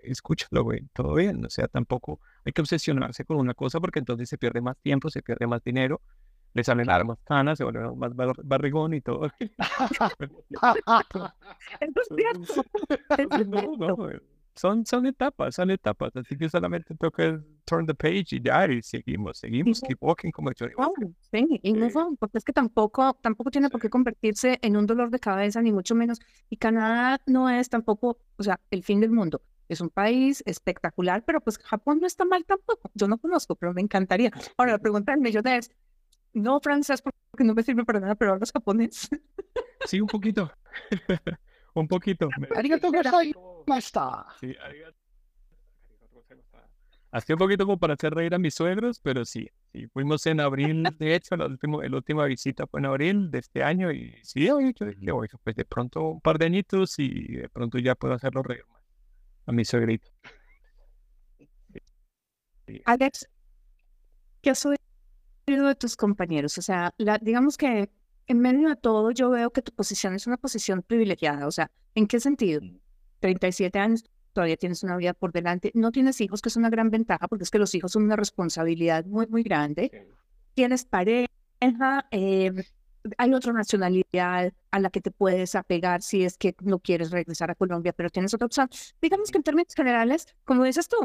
[0.02, 1.44] escúchalo, güey, todo bien.
[1.44, 5.10] O sea, tampoco hay que obsesionarse con una cosa porque entonces se pierde más tiempo,
[5.10, 6.00] se pierde más dinero,
[6.54, 7.04] le salen Claro.
[7.06, 9.30] más canas, se vuelve más bar- barrigón y todo.
[11.80, 12.64] Eso es cierto.
[13.46, 14.16] No, no, güey.
[14.54, 16.16] Son, son etapas, son etapas.
[16.16, 19.86] Así que solamente toca turn the page y ya, y seguimos, seguimos, Sí.
[19.86, 21.08] keep walking como Johnny Walker.
[21.30, 24.86] sí, y no son, porque es que tampoco, tampoco tiene por qué convertirse en un
[24.86, 26.18] dolor de cabeza, ni mucho menos.
[26.50, 29.42] Y Canadá no es tampoco, o sea, el fin del mundo.
[29.68, 32.90] Es un país espectacular, pero pues Japón no está mal tampoco.
[32.94, 34.32] Yo no conozco, pero me encantaría.
[34.56, 35.70] Ahora, la pregunta del millón es,
[36.32, 39.08] no francés porque no me sirve para nada, pero hablas japonés.
[39.86, 40.50] Sí, un poquito.
[41.74, 42.28] un poquito.
[42.56, 44.26] Arigato gozaimashita.
[44.40, 44.98] Sí, arigato.
[47.10, 50.40] Así un poquito como para hacer reír a mis suegros, pero sí, sí, fuimos en
[50.40, 54.14] abril, de hecho, la última, la última visita fue en abril de este año y
[54.22, 57.78] sí, oye, yo dije, oye, pues de pronto un par de añitos y de pronto
[57.78, 58.82] ya puedo hacerlo reír más
[59.46, 60.10] a mi suegrito.
[62.84, 63.26] Alex,
[64.42, 64.87] ¿qué oído
[65.56, 66.58] de tus compañeros?
[66.58, 67.90] O sea, la, digamos que
[68.26, 71.46] en medio de todo yo veo que tu posición es una posición privilegiada.
[71.46, 72.60] O sea, ¿en qué sentido?
[73.20, 76.90] 37 años, todavía tienes una vida por delante, no tienes hijos, que es una gran
[76.90, 80.08] ventaja, porque es que los hijos son una responsabilidad muy, muy grande.
[80.54, 81.28] Tienes pareja,
[82.10, 82.52] eh,
[83.16, 87.50] hay otra nacionalidad a la que te puedes apegar si es que no quieres regresar
[87.50, 88.68] a Colombia, pero tienes otra opción.
[89.00, 90.96] Digamos que en términos generales, como dices tú,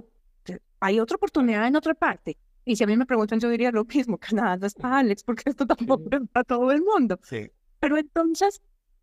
[0.80, 2.38] hay otra oportunidad en otra parte.
[2.65, 5.23] Y si a mí me preguntan, yo diría lo mismo, Canadá no es para Alex,
[5.23, 7.19] porque esto tampoco es para todo el mundo.
[7.23, 7.49] Sí.
[7.80, 8.62] Pero entonces,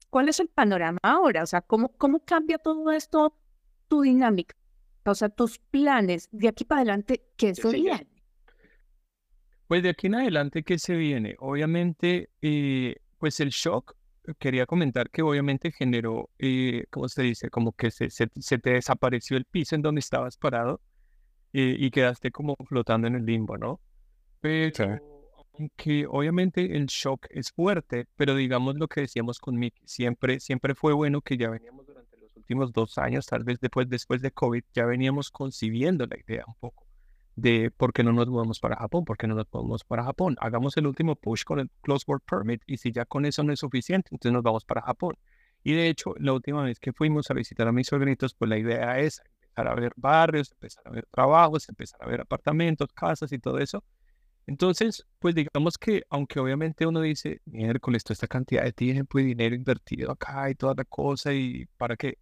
[0.09, 1.43] ¿cuál es el panorama ahora?
[1.43, 3.37] O sea, ¿cómo, cómo cambia todo esto
[3.89, 4.57] tu dinámica?
[5.05, 7.71] O sea, tus planes de aquí para adelante, ¿qué sigue?
[7.71, 8.09] serían?
[9.67, 11.37] Pues de aquí en adelante, ¿qué se viene?
[11.39, 13.95] Obviamente, eh, pues el shock,
[14.39, 17.51] quería comentar que obviamente generó, eh, ¿cómo se dice?
[17.51, 20.81] Como que se, se, se te desapareció el piso en donde estabas parado
[21.53, 23.81] eh, y quedaste como flotando en el limbo, ¿no?
[24.41, 24.99] Pero
[25.59, 30.75] aunque obviamente el shock es fuerte, pero digamos lo que decíamos con Mickey, siempre, siempre
[30.75, 34.31] fue bueno que ya veníamos durante los últimos dos años, tal vez después, después de
[34.31, 36.87] COVID, ya veníamos concibiendo la idea un poco
[37.37, 40.37] de por qué no nos movemos para Japón, por qué no nos movemos para Japón.
[40.41, 43.53] Hagamos el último push con el Close Work Permit y si ya con eso no
[43.53, 45.17] es suficiente, entonces nos vamos para Japón.
[45.63, 48.59] Y de hecho, la última vez que fuimos a visitar a mis sobrinitos, pues la
[48.59, 53.33] idea es empezar a ver barrios, empezar a ver trabajos, empezar a ver apartamentos, casas
[53.33, 53.85] y todo eso.
[54.47, 59.25] Entonces, pues digamos que, aunque obviamente uno dice, miércoles, toda esta cantidad de tiempo y
[59.25, 62.19] dinero invertido acá y toda la cosa, ¿y para qué?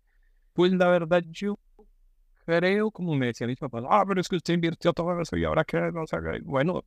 [0.53, 1.59] Pues la verdad, yo
[2.45, 5.45] creo, como me decían mis papás, ah, pero es que usted invirtió todo eso y
[5.45, 6.85] ahora qué, no sé, bueno,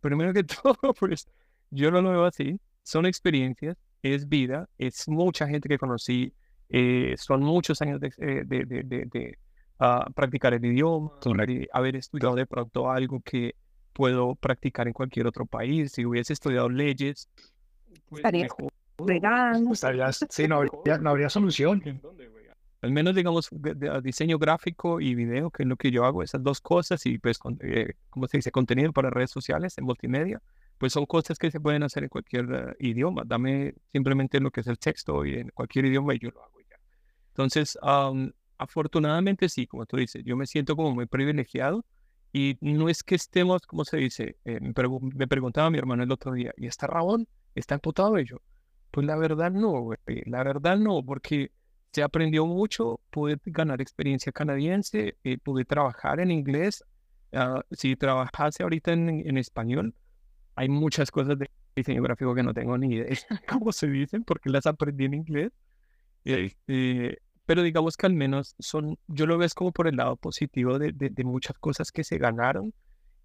[0.00, 1.28] primero que todo, pues
[1.70, 6.32] yo no lo veo así, son experiencias, es vida, es mucha gente que conocí,
[6.68, 9.38] eh, son muchos años de, eh, de, de, de
[9.82, 11.10] uh, practicar el idioma,
[11.46, 13.54] de haber estudiado de pronto algo que
[13.92, 15.92] puedo practicar en cualquier otro país.
[15.92, 17.28] Si hubiese estudiado leyes,
[18.08, 18.48] pues estaría
[19.72, 21.82] Estarías, sí, no habría, no habría solución.
[22.82, 23.48] Al menos, digamos,
[24.02, 27.38] diseño gráfico y video, que es lo que yo hago, esas dos cosas, y pues,
[27.60, 28.50] eh, ¿cómo se dice?
[28.50, 30.40] Contenido para redes sociales en multimedia,
[30.78, 33.22] pues son cosas que se pueden hacer en cualquier uh, idioma.
[33.24, 36.60] Dame simplemente lo que es el texto y en cualquier idioma y yo lo hago
[36.60, 36.76] ya.
[37.28, 38.30] Entonces, um,
[38.62, 41.84] afortunadamente sí, como tú dices, yo me siento como muy privilegiado
[42.32, 44.36] y no es que estemos, ¿cómo se dice?
[44.44, 44.72] Eh, me,
[45.14, 47.28] me, preguntaba mi hermano el otro día, ¿y está Rabón?
[47.54, 48.40] ¿Está emputado ello?
[48.90, 49.98] Pues la verdad no, güey.
[50.26, 51.50] La verdad no, porque
[51.92, 56.84] se aprendió mucho, pude ganar experiencia canadiense, eh, pude trabajar en inglés.
[57.32, 59.94] Uh, si trabajase ahorita en, en, español,
[60.54, 63.16] hay muchas cosas de diseño gráfico que no tengo ni idea
[63.48, 65.52] cómo se dicen, porque las aprendí en inglés.
[66.24, 66.56] Sí.
[66.68, 70.78] Eh, pero digamos que al menos son, yo lo veo como por el lado positivo
[70.78, 72.72] de, de, muchas cosas que se ganaron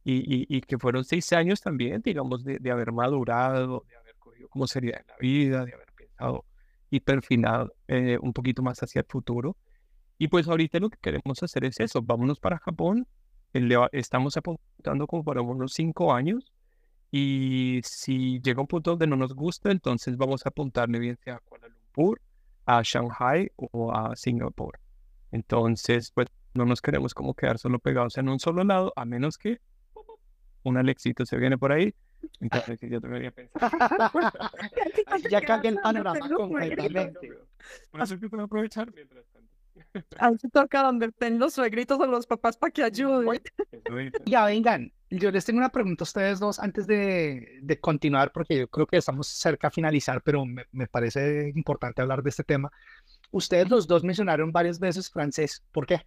[0.03, 4.47] y, y, que fueron seis años también, digamos, de, de, haber madurado, de haber cogido
[4.49, 6.45] como seriedad en la vida, de haber pensado
[6.89, 9.58] y perfilado eh, un poquito más hacia el futuro.
[10.17, 13.06] Y pues ahorita lo que queremos hacer es eso, vámonos para Japón,
[13.91, 16.51] estamos apuntando como para unos cinco años
[17.12, 21.36] y si llega un punto donde no nos gusta, entonces vamos a apuntarle bien sea
[21.36, 22.21] a Kuala Lumpur
[22.67, 24.80] a Shanghai o a Singapur.
[25.32, 29.38] Entonces, pues no nos queremos como quedar solo pegados en un solo lado, a menos
[29.38, 29.60] que
[30.63, 31.93] un Alexito se viene por ahí.
[32.41, 33.71] Entonces, yo debería pensar.
[35.32, 37.32] ya cambia el panorama completamente.
[37.89, 39.57] Por eso que puedo aprovechar mientras tanto.
[40.18, 43.42] Ahí se toca donde estén los suegritos o los papás para que ayuden.
[44.26, 48.60] Ya vengan, yo les tengo una pregunta a ustedes dos antes de, de continuar, porque
[48.60, 52.44] yo creo que estamos cerca a finalizar, pero me, me, parece importante hablar de este
[52.44, 52.72] tema.
[53.32, 55.63] Ustedes los dos mencionaron varias veces francés.
[55.72, 56.02] ¿Por qué?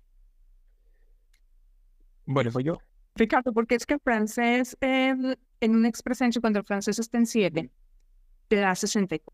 [2.26, 2.78] Bueno, fue yo.
[3.14, 5.14] Ricardo, porque es que el francés, eh,
[5.60, 7.70] en un expresencio, cuando el francés está en 7,
[8.48, 9.32] te da 64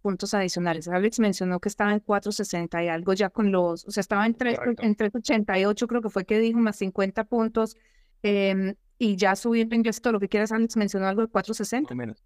[0.00, 0.88] puntos adicionales.
[0.88, 4.34] Alex mencionó que estaba en 460 y algo ya con los, o sea, estaba en,
[4.34, 7.76] 3, en 388, creo que fue que dijo, más 50 puntos.
[8.22, 11.94] Eh, y ya subiendo en todo lo que quieras, Alex mencionó algo de 460.
[11.94, 12.22] menos.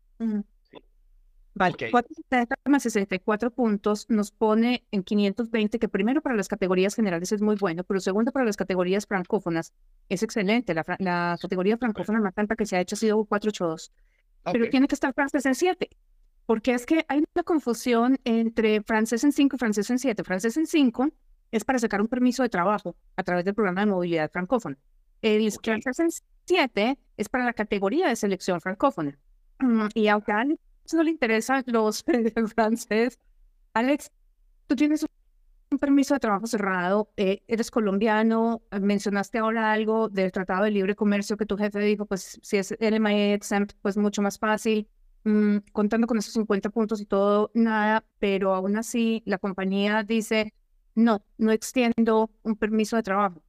[1.56, 7.30] Vale, 460 más 64 puntos nos pone en 520, que primero para las categorías generales
[7.30, 9.72] es muy bueno, pero segundo para las categorías francófonas
[10.08, 10.74] es excelente.
[10.74, 13.92] La, la categoría francófona más alta que se ha hecho ha sido 482.
[14.52, 15.88] Pero tiene que estar francés en 7,
[16.46, 20.24] porque es que hay una confusión entre francés en 5 y francés en 7.
[20.24, 21.10] Francés en 5
[21.50, 24.76] es para sacar un permiso de trabajo a través del programa de movilidad francófona.
[25.22, 26.10] El francés en
[26.44, 29.18] 7 es para la categoría de selección francófona.
[29.60, 30.60] Mm, y a Alex
[30.92, 32.04] no le interesa los
[32.54, 33.18] francés,
[33.72, 34.12] Alex,
[34.66, 35.06] tú tienes
[35.70, 40.94] un permiso de trabajo cerrado, eh, eres colombiano, mencionaste ahora algo del Tratado de Libre
[40.94, 44.88] Comercio que tu jefe dijo, pues si es LMI exempt, pues mucho más fácil,
[45.24, 50.54] mm, contando con esos 50 puntos y todo, nada, pero aún así la compañía dice,
[50.94, 53.42] no, no extiendo un permiso de trabajo.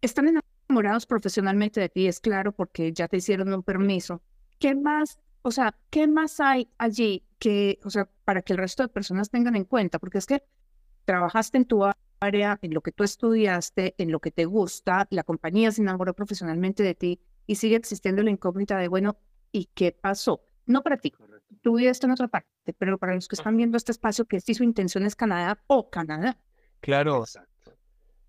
[0.00, 4.22] Están en enamorados profesionalmente de ti, es claro, porque ya te hicieron un permiso.
[4.58, 8.82] ¿Qué más, o sea, qué más hay allí que, o sea, para que el resto
[8.82, 9.98] de personas tengan en cuenta?
[9.98, 10.42] Porque es que
[11.04, 11.84] trabajaste en tu
[12.20, 16.14] área, en lo que tú estudiaste, en lo que te gusta, la compañía se enamoró
[16.14, 19.16] profesionalmente de ti y sigue existiendo la incógnita de, bueno,
[19.52, 20.42] ¿y qué pasó?
[20.68, 21.14] No para ti,
[21.62, 24.52] tú vives en otra parte, pero para los que están viendo este espacio, que si
[24.52, 26.38] su intención es Canadá o Canadá.
[26.80, 27.24] Claro.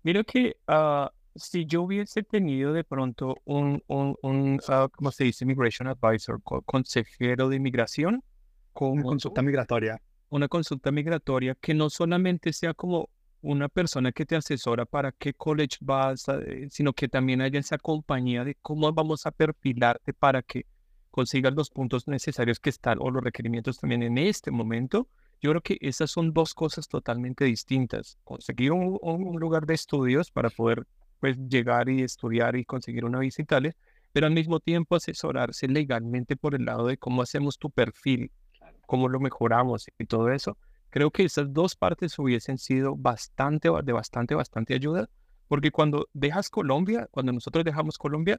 [0.02, 5.24] Mira que uh, si yo hubiese tenido de pronto un, un, un uh, ¿cómo se
[5.24, 5.44] dice?
[5.44, 8.24] Immigration Advisor, consejero de inmigración.
[8.72, 10.00] Con una consulta migratoria.
[10.30, 13.10] Una consulta migratoria que no solamente sea como
[13.42, 17.76] una persona que te asesora para qué college vas, eh, sino que también haya esa
[17.76, 20.64] compañía de cómo vamos a perfilarte para que
[21.10, 25.08] consigas los puntos necesarios que están o los requerimientos también en este momento.
[25.42, 28.18] Yo creo que esas son dos cosas totalmente distintas.
[28.24, 30.86] Conseguir un, un lugar de estudios para poder
[31.20, 33.76] pues llegar y estudiar y conseguir una visa y tales,
[34.12, 38.32] pero al mismo tiempo asesorarse legalmente por el lado de cómo hacemos tu perfil,
[38.86, 40.56] cómo lo mejoramos y todo eso.
[40.90, 45.08] Creo que esas dos partes hubiesen sido bastante, de bastante, bastante ayuda,
[45.46, 48.38] porque cuando dejas Colombia, cuando nosotros dejamos Colombia,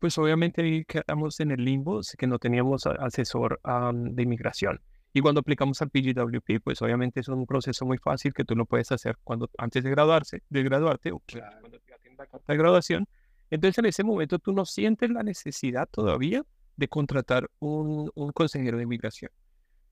[0.00, 4.80] pues obviamente quedamos en el limbo, que no teníamos asesor de inmigración.
[5.12, 8.64] Y cuando aplicamos al PGWP, pues obviamente es un proceso muy fácil que tú lo
[8.64, 12.58] puedes hacer cuando antes de graduarse, de graduarte, o cuando ya tienes la carta de
[12.58, 13.08] graduación.
[13.50, 16.44] Entonces en ese momento tú no sientes la necesidad todavía
[16.76, 19.30] de contratar un, un consejero de inmigración.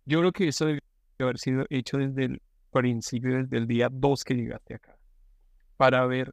[0.07, 0.81] Yo creo que eso debe
[1.19, 4.97] haber sido hecho desde el principio, desde el día 2 que llegaste acá,
[5.77, 6.33] para ver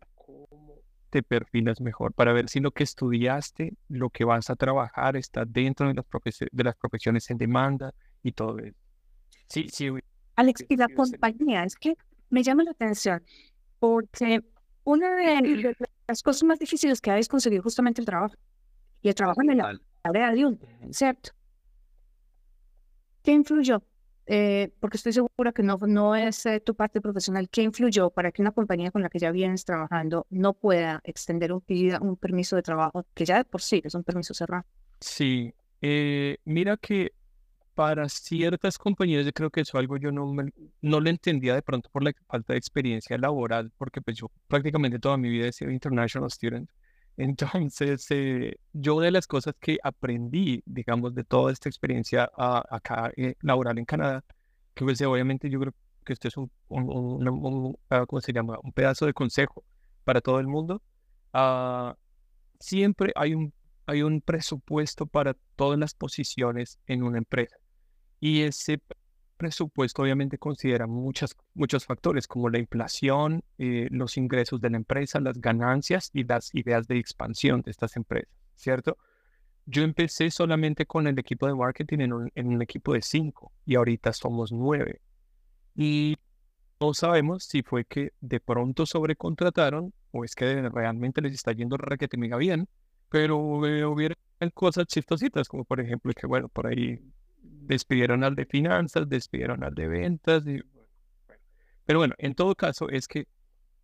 [1.15, 5.45] te perfilas mejor, para ver si lo que estudiaste, lo que vas a trabajar está
[5.45, 6.05] dentro de las,
[6.51, 8.75] de las profesiones en demanda, y todo eso.
[9.47, 9.89] Sí, sí.
[10.35, 11.95] Alex, y la compañía, es que
[12.29, 13.23] me llama la atención,
[13.79, 14.41] porque
[14.83, 15.73] una de
[16.05, 18.35] las cosas más difíciles que hay es conseguir justamente el trabajo.
[19.01, 20.59] Y el trabajo en la área de un,
[20.91, 21.29] ¿cierto?
[23.23, 23.81] ¿Qué influyó?
[24.27, 27.47] Eh, porque estoy segura que no, no es eh, tu parte profesional.
[27.49, 31.53] ¿Qué influyó para que una compañía con la que ya vienes trabajando no pueda extender
[31.53, 31.63] un,
[32.01, 34.65] un permiso de trabajo que ya de por sí es un permiso cerrado?
[34.99, 37.11] Sí, eh, mira que
[37.75, 40.33] para ciertas compañías, yo creo que eso algo yo no,
[40.81, 44.97] no lo entendía de pronto por la falta de experiencia laboral, porque pues yo prácticamente
[44.97, 46.69] toda mi vida he sido international student.
[47.17, 53.35] Entonces, eh, yo de las cosas que aprendí, digamos, de toda esta experiencia acá eh,
[53.41, 54.23] laboral en Canadá,
[54.73, 55.73] que pues obviamente yo creo
[56.03, 58.57] que esto es un, un, ah, ¿cómo se llama?
[58.63, 59.63] Un pedazo de consejo
[60.03, 60.81] para todo el mundo.
[61.33, 61.95] Ah,
[62.59, 63.53] siempre hay un,
[63.85, 67.55] hay un presupuesto para todas las posiciones en una empresa.
[68.19, 68.81] Y ese
[69.35, 75.19] presupuesto obviamente considera muchas, muchos factores como la inflación, eh, los ingresos de la empresa,
[75.19, 78.97] las ganancias y las ideas de expansión de estas empresas, ¿cierto?
[79.65, 83.51] Yo empecé solamente con el equipo de marketing en un, en un equipo de cinco
[83.65, 85.01] y ahorita somos nueve.
[85.75, 86.17] Y
[86.79, 91.77] no sabemos si fue que de pronto sobrecontrataron o es que realmente les está yendo
[91.77, 92.67] requete mega bien,
[93.09, 94.15] pero eh, hubiera
[94.53, 96.99] cosas chistositas, como por ejemplo que, bueno, por ahí
[97.67, 100.43] despidieron al de finanzas, despidieron al de ventas.
[101.85, 103.27] Pero bueno, en todo caso es que,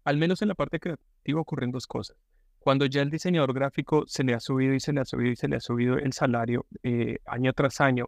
[0.03, 2.17] al menos en la parte creativa, ocurren dos cosas.
[2.59, 5.35] Cuando ya el diseñador gráfico se le ha subido y se le ha subido y
[5.35, 8.07] se le ha subido el salario eh, año tras año,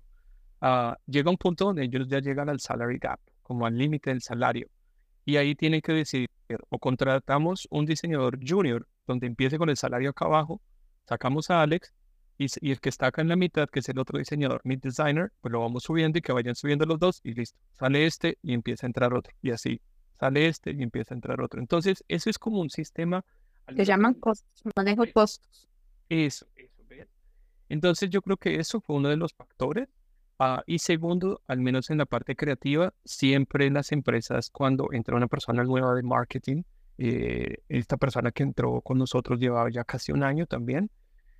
[0.62, 4.22] uh, llega un punto donde ellos ya llegan al salary gap, como al límite del
[4.22, 4.68] salario.
[5.26, 6.30] Y ahí tienen que decidir,
[6.70, 10.62] o contratamos un diseñador junior, donde empiece con el salario acá abajo,
[11.08, 11.94] sacamos a Alex
[12.38, 15.32] y, el que está acá en la mitad, que es el otro diseñador, mid designer,
[15.42, 17.58] pues lo vamos subiendo y que vayan subiendo los dos y listo.
[17.74, 19.34] Sale este y empieza a entrar otro.
[19.42, 19.82] Y así,
[20.20, 21.60] sale este y empieza a entrar otro.
[21.60, 23.24] Entonces, eso es como un sistema.
[23.76, 25.68] Que llaman costos, manejo costos.
[26.10, 27.08] Eso, eso, ¿ves?
[27.70, 29.88] Entonces, yo creo que eso fue uno de los factores.
[30.40, 35.16] Ah, y segundo, al menos en la parte creativa, siempre en las empresas, cuando entra
[35.16, 36.64] una persona nueva de marketing,
[36.98, 40.90] eh, esta persona que entró con nosotros llevaba ya casi un año también,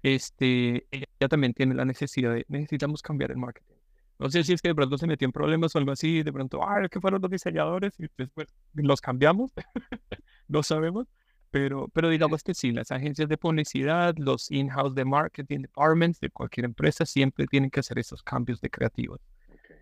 [0.04, 3.74] este, ella también tiene la necesidad de, necesitamos cambiar el marketing.
[4.20, 6.32] No sé si es que de pronto se metió en problemas o algo así, de
[6.32, 7.94] pronto, ah, ¿qué fueron los diseñadores?
[8.00, 9.52] Y después los cambiamos,
[10.48, 11.08] no sabemos,
[11.52, 16.30] pero, pero digamos que sí, las agencias de publicidad, los in-house de marketing departments de
[16.30, 19.20] cualquier empresa siempre tienen que hacer esos cambios de creativos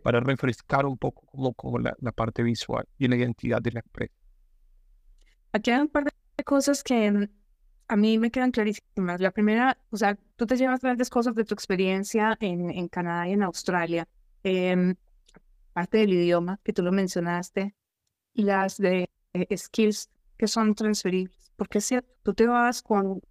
[0.04, 3.80] para refrescar un poco como, como la, la, parte visual y la identidad de la
[3.82, 4.14] empresa.
[5.54, 7.30] Aquí hay un par de cosas que
[7.88, 9.20] a mí me quedan clarísimas.
[9.20, 13.28] La primera, o sea, tú te llevas grandes cosas de tu experiencia en, en Canadá
[13.28, 14.08] y en Australia.
[14.44, 14.96] Eh,
[15.74, 17.76] parte del idioma que tú lo mencionaste
[18.34, 21.52] y las de eh, skills que son transferibles.
[21.56, 23.22] Porque si tú te vas con, o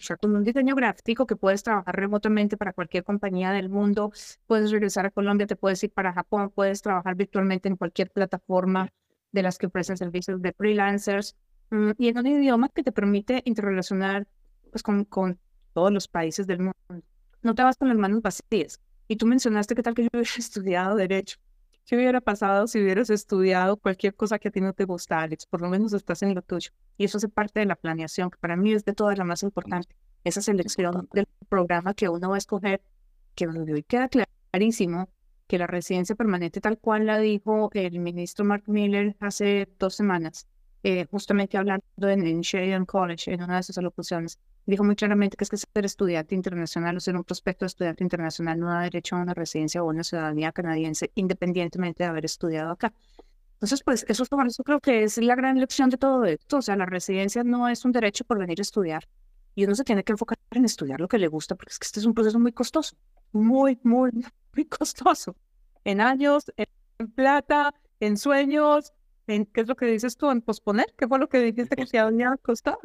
[0.00, 4.12] sea, con un diseño gráfico que puedes trabajar remotamente para cualquier compañía del mundo,
[4.46, 8.92] puedes regresar a Colombia, te puedes ir para Japón, puedes trabajar virtualmente en cualquier plataforma
[9.32, 11.36] de las que ofrecen servicios de freelancers.
[11.74, 14.28] Mm, y en un idioma que te permite interrelacionar
[14.70, 15.40] pues, con, con
[15.72, 16.74] todos los países del mundo.
[17.42, 18.80] No te vas con las manos vacías.
[19.08, 21.38] Y tú mencionaste que tal que yo hubiera estudiado Derecho.
[21.84, 25.46] ¿Qué hubiera pasado si hubieras estudiado cualquier cosa que a ti no te gusta, Alex?
[25.46, 26.70] Por lo menos estás en lo tuyo.
[26.96, 29.42] Y eso hace parte de la planeación, que para mí es de todas la más
[29.42, 29.96] importante.
[30.22, 32.82] Esa selección del programa que uno va a escoger,
[33.34, 35.08] que hoy queda clarísimo
[35.48, 40.46] que la residencia permanente, tal cual la dijo el ministro Mark Miller hace dos semanas,
[40.84, 45.34] eh, justamente hablando en, en Sheridan College, en una de sus alocuciones, dijo muy claramente
[45.34, 48.82] que es que ser estudiante internacional o ser un prospecto de estudiante internacional no da
[48.82, 52.92] derecho a una residencia o una ciudadanía canadiense independientemente de haber estudiado acá.
[53.54, 56.58] Entonces, pues eso, eso creo que es la gran lección de todo esto.
[56.58, 59.08] O sea, la residencia no es un derecho por venir a estudiar
[59.54, 61.86] y uno se tiene que enfocar en estudiar lo que le gusta porque es que
[61.86, 62.94] este es un proceso muy costoso,
[63.32, 64.10] muy, muy,
[64.54, 65.34] muy costoso.
[65.82, 68.92] En años, en plata, en sueños,
[69.26, 70.30] en, ¿qué es lo que dices tú?
[70.30, 72.78] En posponer, ¿qué fue lo que dijiste que te había costado?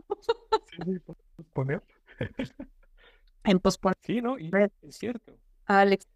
[0.72, 1.00] sí,
[1.36, 1.84] posponer.
[3.44, 3.98] en posponer.
[4.02, 5.38] Sí, no, y es cierto.
[5.66, 6.08] Alex,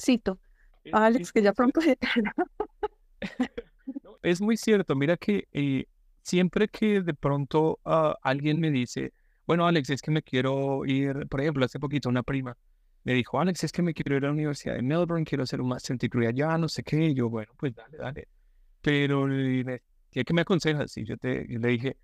[0.00, 0.38] cito.
[0.92, 1.80] Alex, que ya pronto
[4.22, 4.96] es muy cierto.
[4.96, 5.84] Mira que eh,
[6.22, 9.12] siempre que de pronto ah, alguien me dice,
[9.46, 12.56] bueno, Alex, es que me quiero ir, por ejemplo, hace poquito una prima
[13.04, 15.60] me dijo, Alex, es que me quiero ir a la Universidad de Melbourne, quiero hacer
[15.60, 17.06] un Master Degree allá, no sé qué.
[17.06, 18.28] Y yo, bueno, pues dale, dale.
[18.82, 19.26] Pero
[20.10, 20.96] ¿qué, me aconsejas?
[20.98, 21.96] Y yo, te, le dije,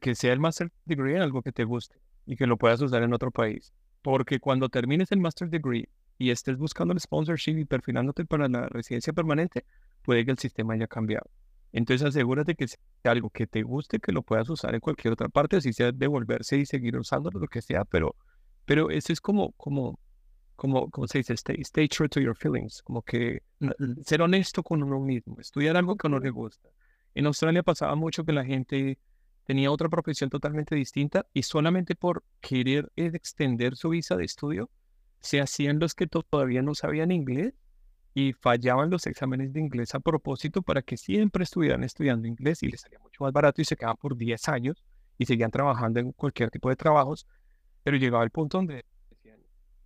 [0.00, 3.02] que sea el Master Degree en algo que te guste y que lo puedas usar
[3.02, 3.72] en otro país.
[4.02, 5.88] Porque cuando termines el Master Degree
[6.18, 9.64] y estés buscando el sponsorship y perfilándote para la residencia permanente,
[10.02, 11.28] puede que el sistema haya cambiado.
[11.72, 15.28] Entonces asegúrate que sea algo que te guste, que lo puedas usar en cualquier otra
[15.28, 18.14] parte, así sea devolverse y seguir usándolo, lo que sea, pero,
[18.64, 19.98] pero eso es como, como,
[20.56, 23.42] como, como se dice, stay, stay true to your feelings, como que
[24.04, 26.70] ser honesto con uno mismo, estudiar algo que a uno le gusta.
[27.14, 28.98] En Australia pasaba mucho que la gente
[29.44, 34.70] tenía otra profesión totalmente distinta y solamente por querer extender su visa de estudio,
[35.20, 37.54] se hacían los que todavía no sabían inglés
[38.12, 42.68] y fallaban los exámenes de inglés a propósito para que siempre estuvieran estudiando inglés y
[42.68, 44.82] les salía mucho más barato y se quedaban por 10 años
[45.18, 47.26] y seguían trabajando en cualquier tipo de trabajos,
[47.82, 48.84] pero llegaba el punto donde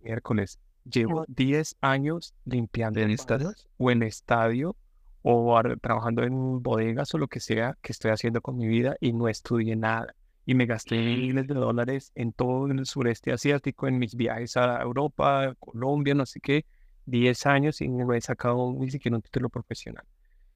[0.03, 4.75] miércoles, llevo 10 años limpiando en estadios o en estadio
[5.21, 9.13] o trabajando en bodegas o lo que sea que estoy haciendo con mi vida y
[9.13, 10.15] no estudié nada.
[10.45, 14.81] Y me gasté miles de dólares en todo el sureste asiático, en mis viajes a
[14.81, 16.65] Europa, Colombia, no sé qué,
[17.05, 20.03] 10 años y no he sacado ni siquiera un título profesional.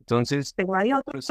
[0.08, 1.28] Entonces, pero hay otros,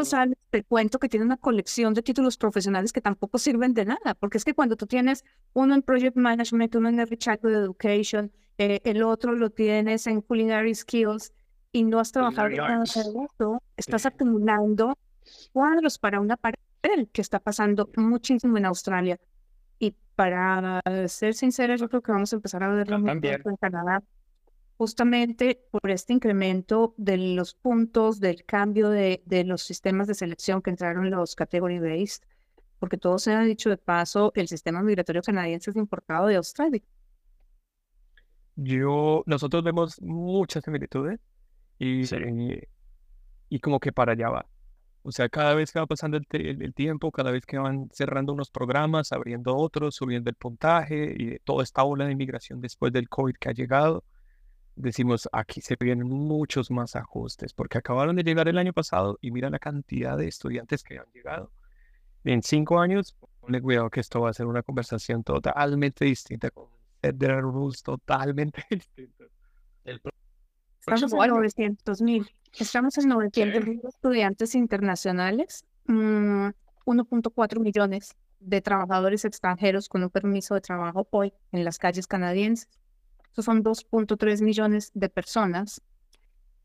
[0.51, 4.37] te cuento que tiene una colección de títulos profesionales que tampoco sirven de nada, porque
[4.37, 8.81] es que cuando tú tienes uno en Project Management, uno en Every Childhood Education, eh,
[8.83, 11.33] el otro lo tienes en Culinary Skills
[11.71, 14.99] y no has trabajado en nada de estás acumulando
[15.53, 16.59] cuadros para una pared
[17.13, 19.21] que está pasando muchísimo en Australia.
[19.79, 24.03] Y para ser sincera, yo creo que vamos a empezar a verlo en Canadá
[24.77, 30.63] justamente por este incremento de los puntos, del cambio de, de los sistemas de selección
[30.63, 32.25] que entraron los category based,
[32.79, 36.83] porque todo se ha dicho de paso, el sistema migratorio canadiense es importado de Australia.
[38.57, 41.19] Yo, nosotros vemos muchas similitudes
[41.79, 42.03] y,
[43.49, 44.47] y, como que para allá va.
[45.03, 48.33] O sea, cada vez que va pasando el, el, tiempo, cada vez que van cerrando
[48.33, 53.09] unos programas, abriendo otros, subiendo el puntaje y toda esta ola de inmigración después del
[53.09, 54.05] COVID que ha llegado,
[54.77, 59.31] decimos, aquí se vienen muchos más ajustes, porque acabaron de llegar el año pasado y
[59.31, 61.53] mira la cantidad de estudiantes que han llegado.
[62.25, 66.75] En cinco años, ponle cuidado que esto va a ser una conversación totalmente distinta, con
[67.13, 69.29] de rules totalmente distintos.
[70.81, 72.31] Estamos en 900 mil.
[72.59, 80.55] Estamos en 900 mil estudiantes internacionales, 1.4 mm, millones de trabajadores extranjeros con un permiso
[80.55, 82.69] de trabajo hoy en las calles canadienses.
[83.35, 85.83] Estos son 2.3 millones de personas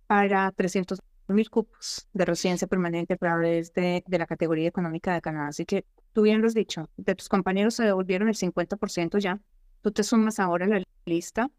[0.05, 0.99] para 300
[1.29, 5.47] mil cupos de residencia permanente a través de, de, la categoría económica de Canadá.
[5.47, 9.39] Así que tú bien lo has dicho, de tus compañeros se devolvieron el 50% ya.
[9.81, 11.49] Tú te sumas ahora a la lista.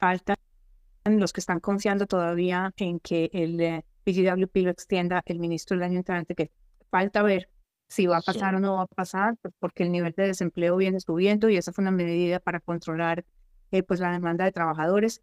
[0.00, 0.34] Faltan
[1.04, 5.84] los que están confiando todavía en que el eh, PGWP lo extienda el ministro del
[5.84, 6.50] año entrante, que
[6.90, 7.48] falta ver
[7.86, 10.76] si va a pasar o no va a pasar, pues, porque el nivel de desempleo
[10.76, 13.24] viene subiendo y esa fue una medida para controlar
[13.70, 15.22] eh, pues la demanda de trabajadores.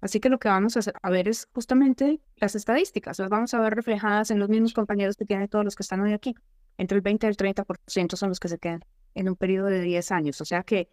[0.00, 3.74] Así que lo que vamos a, ver es justamente las estadísticas, las vamos a ver
[3.74, 6.34] reflejadas en los mismos compañeros que tienen todos los que están hoy aquí.
[6.76, 8.84] Entre el 20 y el 30% son los que se quedan
[9.14, 10.40] en un periodo de 10 años.
[10.40, 10.88] O sea que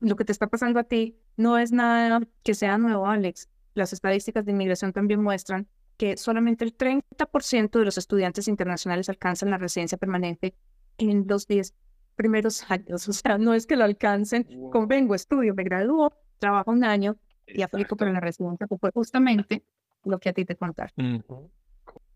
[0.00, 3.48] lo que te está pasando a ti no es nada que sea nuevo, Alex.
[3.74, 9.50] Las estadísticas de inmigración también muestran que solamente el 30% de los estudiantes internacionales alcanzan
[9.50, 10.54] la residencia permanente
[10.98, 11.74] en los 10
[12.16, 13.08] primeros años.
[13.08, 17.16] O sea, no es que lo alcancen, convengo, estudio, me gradúo, trabajo un año
[17.46, 19.64] y aplico para la residencia, que fue justamente
[20.04, 21.24] lo que a ti te contaron.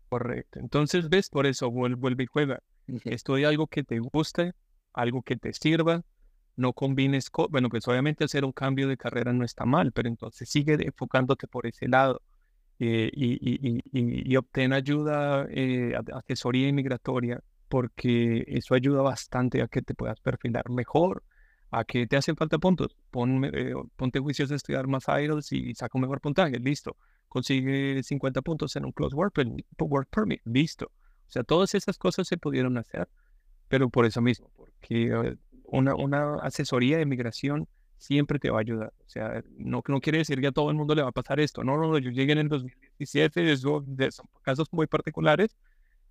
[0.09, 0.59] Correcto.
[0.59, 2.59] Entonces, ves, por eso vuelve y juega.
[3.05, 4.53] Estudia algo que te guste,
[4.93, 6.03] algo que te sirva.
[6.57, 10.49] No combines, bueno, pues obviamente hacer un cambio de carrera no está mal, pero entonces
[10.49, 12.21] sigue enfocándote por ese lado
[12.79, 19.67] eh, y, y, y, y, obtén ayuda, eh, asesoría inmigratoria, porque eso ayuda bastante a
[19.67, 21.23] que te puedas perfilar mejor,
[21.77, 22.95] ¿A qué te hacen falta puntos?
[23.11, 26.95] Ponme, eh, ponte juicios de estudiar más IELTS y saca un mejor puntaje, listo.
[27.27, 30.85] Consigue 50 puntos en un Close Work Permit, listo.
[30.85, 33.09] O sea, todas esas cosas se pudieron hacer,
[33.67, 37.67] pero por eso mismo, porque eh, una, una asesoría de migración
[37.97, 38.93] siempre te va a ayudar.
[39.05, 41.41] O sea, no, no quiere decir que a todo el mundo le va a pasar
[41.41, 41.65] esto.
[41.65, 45.57] No, no, yo llegué en el 2017, son casos muy particulares,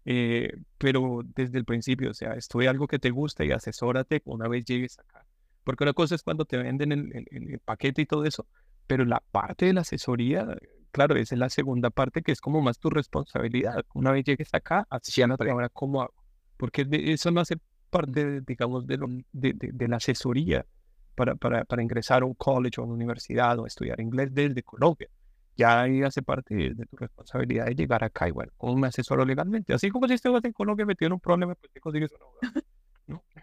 [0.06, 4.48] Eh, pero desde el principio, o sea, estudia algo que te gusta y asesórate una
[4.48, 5.24] vez llegues acá.
[5.64, 8.46] Porque una cosa es cuando te venden el, el, paquete y todo eso,
[8.86, 10.46] pero la parte de la asesoría,
[10.92, 13.84] claro, esa es la segunda parte que es como más tu responsabilidad.
[13.94, 16.14] Una vez llegues acá, asesórate ahora cómo hago.
[16.56, 17.56] Porque eso no hace
[17.90, 20.66] parte, digamos, de, lo, de, de, la asesoría
[21.14, 24.62] para, para, para ingresar a un college o a una universidad o estudiar inglés desde
[24.62, 25.08] Colombia
[25.56, 29.72] ya ahí hace parte de, tu responsabilidad de llegar acá igual, con un asesor legalmente.
[29.72, 32.66] Así como si estuvieras en Colombia metido en un problema, pues te consigues un abogado.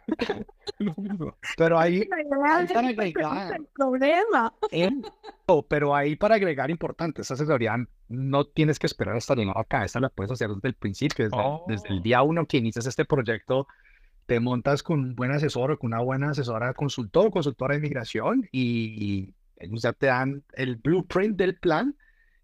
[1.58, 4.54] pero ahí, para agregar, problema.
[5.68, 7.76] pero ahí para agregar importante, esa asesoría
[8.10, 11.38] no tienes que esperar hasta llegar acá, esta la puedes hacer desde el principio, desde,
[11.68, 12.02] desde el oh.
[12.02, 13.68] día uno que inicias este proyecto,
[14.26, 17.80] te montas con un buen asesor o con una buena asesora consultor o consultora de
[17.80, 21.95] inmigración y ellos ya te dan el blueprint del plan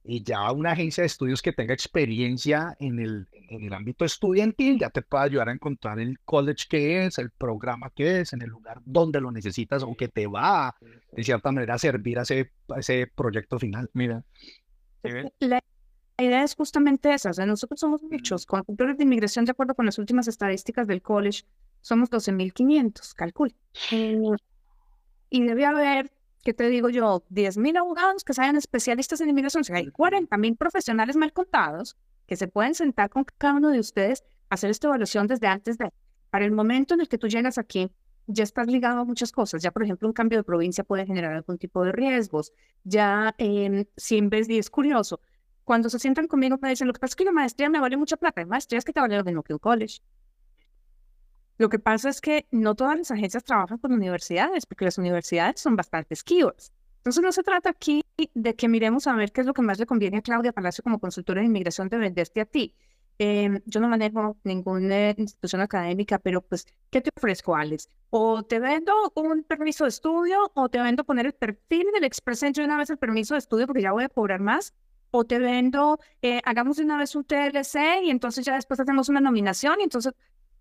[0.08, 4.80] y ya una agencia de estudios que tenga experiencia en el, en el ámbito estudiantil
[4.80, 8.42] ya te puede ayudar a encontrar el college que es, el programa que es, en
[8.42, 10.76] el lugar donde lo necesitas o que te va
[11.12, 13.90] de cierta manera a servir a ese, ese proyecto final.
[13.94, 14.24] Mira.
[15.40, 15.60] La
[16.18, 17.32] idea es justamente esa.
[17.32, 21.02] O sea, nosotros somos muchos consultores de inmigración, de acuerdo con las últimas estadísticas del
[21.02, 21.44] college,
[21.82, 23.54] somos 12.500, calcula.
[23.92, 24.18] Eh,
[25.30, 26.12] y debe haber
[26.44, 27.24] ¿qué te digo yo?
[27.30, 29.62] 10.000 abogados que sean especialistas en inmigración.
[29.62, 33.80] O sea, hay 40.000 profesionales mal contados que se pueden sentar con cada uno de
[33.80, 35.92] ustedes hacer esta evaluación desde antes de...
[36.30, 37.90] Para el momento en el que tú llegas aquí,
[38.28, 39.62] ya estás ligado a muchas cosas.
[39.64, 42.52] Ya, por ejemplo, un cambio de provincia puede generar algún tipo de riesgos.
[42.84, 44.58] Ya, eh, si en de...
[44.58, 45.22] Es curioso,
[45.64, 47.98] cuando se sientan conmigo me dicen, lo que pasa es que la maestría me vale
[47.98, 48.42] mucha plata.
[48.42, 50.00] Hay maestrías que te valen lo mismo que un college.
[51.58, 55.60] Lo que pasa es que no todas las agencias trabajan con universidades, porque las universidades
[55.60, 56.72] son bastante esquivas.
[56.98, 58.04] Entonces no se trata aquí
[58.34, 60.84] de que miremos a ver qué es lo que más le conviene a Claudia Palacio
[60.84, 62.76] como consultora de inmigración de venderte a ti.
[63.20, 67.90] Em, yo no manejo ninguna institución académica, pero pues, ¿qué te ofrezco, Alex?
[68.12, 72.44] O te vendo un permiso de estudio, o te vendo poner el perfil del Express
[72.44, 74.74] Entry una vez el permiso de estudio porque ya voy a cobrar más,
[75.10, 79.22] o te vendo, eh, hagamos una vez un TLC y entonces ya después hacemos una
[79.22, 80.14] nominación y entonces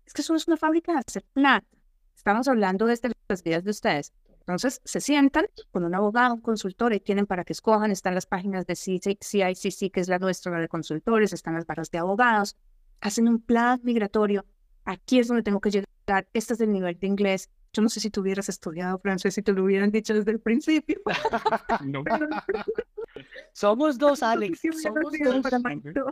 [0.07, 1.67] es que eso es una fábrica de hacer plata.
[2.15, 4.13] Estamos hablando desde las vidas de ustedes.
[4.39, 8.25] Entonces, se sientan con un abogado, un consultor, y tienen para que escojan, están las
[8.25, 12.55] páginas de CICC, que es la nuestra, la de consultores, están las barras de abogados,
[13.01, 14.45] hacen un plan migratorio.
[14.85, 17.49] Aquí es donde tengo que llegar, este es el nivel de inglés.
[17.73, 20.39] Yo no sé si tú hubieras estudiado francés, si te lo hubieran dicho desde el
[20.39, 21.01] principio.
[23.51, 24.61] Somos dos, Alex.
[24.81, 25.45] Somos dos.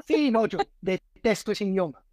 [0.05, 2.04] Sí, no, yo detesto ese idioma.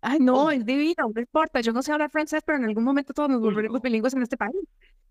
[0.00, 1.60] Ay, no, es divino, no importa.
[1.60, 4.36] Yo no sé hablar francés, pero en algún momento todos nos volveremos bilingües en este
[4.36, 4.54] país.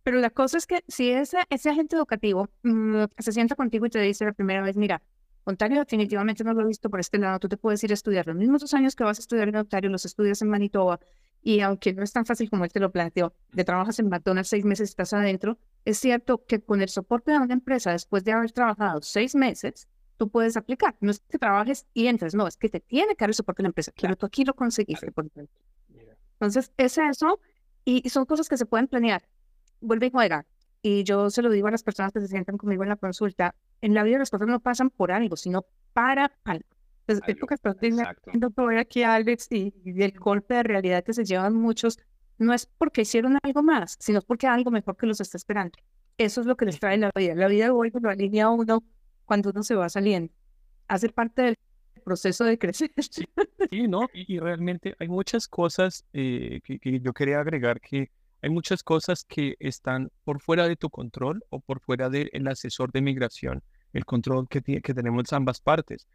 [0.03, 3.89] Pero la cosa es que si ese, ese agente educativo mm, se sienta contigo y
[3.89, 5.01] te dice la primera vez, mira,
[5.45, 8.25] Ontario definitivamente no lo he visto por este lado, tú te puedes ir a estudiar
[8.25, 10.99] los mismos dos años que vas a estudiar en Ontario, los estudias en Manitoba,
[11.41, 14.49] y aunque no es tan fácil como él te lo planteó, de trabajas en McDonald's
[14.49, 18.23] seis meses y estás adentro, es cierto que con el soporte de una empresa, después
[18.23, 20.95] de haber trabajado seis meses, tú puedes aplicar.
[20.99, 23.63] No es que trabajes y entres, no, es que te tiene que dar el soporte
[23.63, 25.11] la empresa, pero tú aquí lo conseguiste.
[26.33, 27.39] Entonces, es eso,
[27.85, 29.23] y, son cosas que se pueden planear.
[29.79, 30.45] Vuelve y juega.
[30.81, 33.55] Y yo se lo digo a las personas que se sientan conmigo en la consulta,
[33.81, 36.65] en la vida las cosas no pasan por algo, sino para algo.
[37.07, 37.93] Entonces, que estoy
[38.25, 41.99] viendo por aquí, Alex, y, y, el golpe de realidad que se llevan muchos,
[42.37, 45.77] no es porque hicieron algo más, sino porque algo mejor que los está esperando.
[46.17, 47.35] Eso es lo que les trae la vida.
[47.35, 48.83] La vida de hoy, cuando alinea uno
[49.25, 50.33] cuando uno se va saliendo.
[50.87, 51.57] Hace parte del
[52.03, 52.91] proceso de crecer.
[53.69, 54.07] Sí, ¿no?
[54.13, 58.11] Y, realmente hay muchas cosas eh, que, yo quería agregar que
[58.41, 62.91] hay muchas cosas que están por fuera de tu control o por fuera del asesor
[62.91, 66.07] de migración, el control que, que tenemos ambas partes.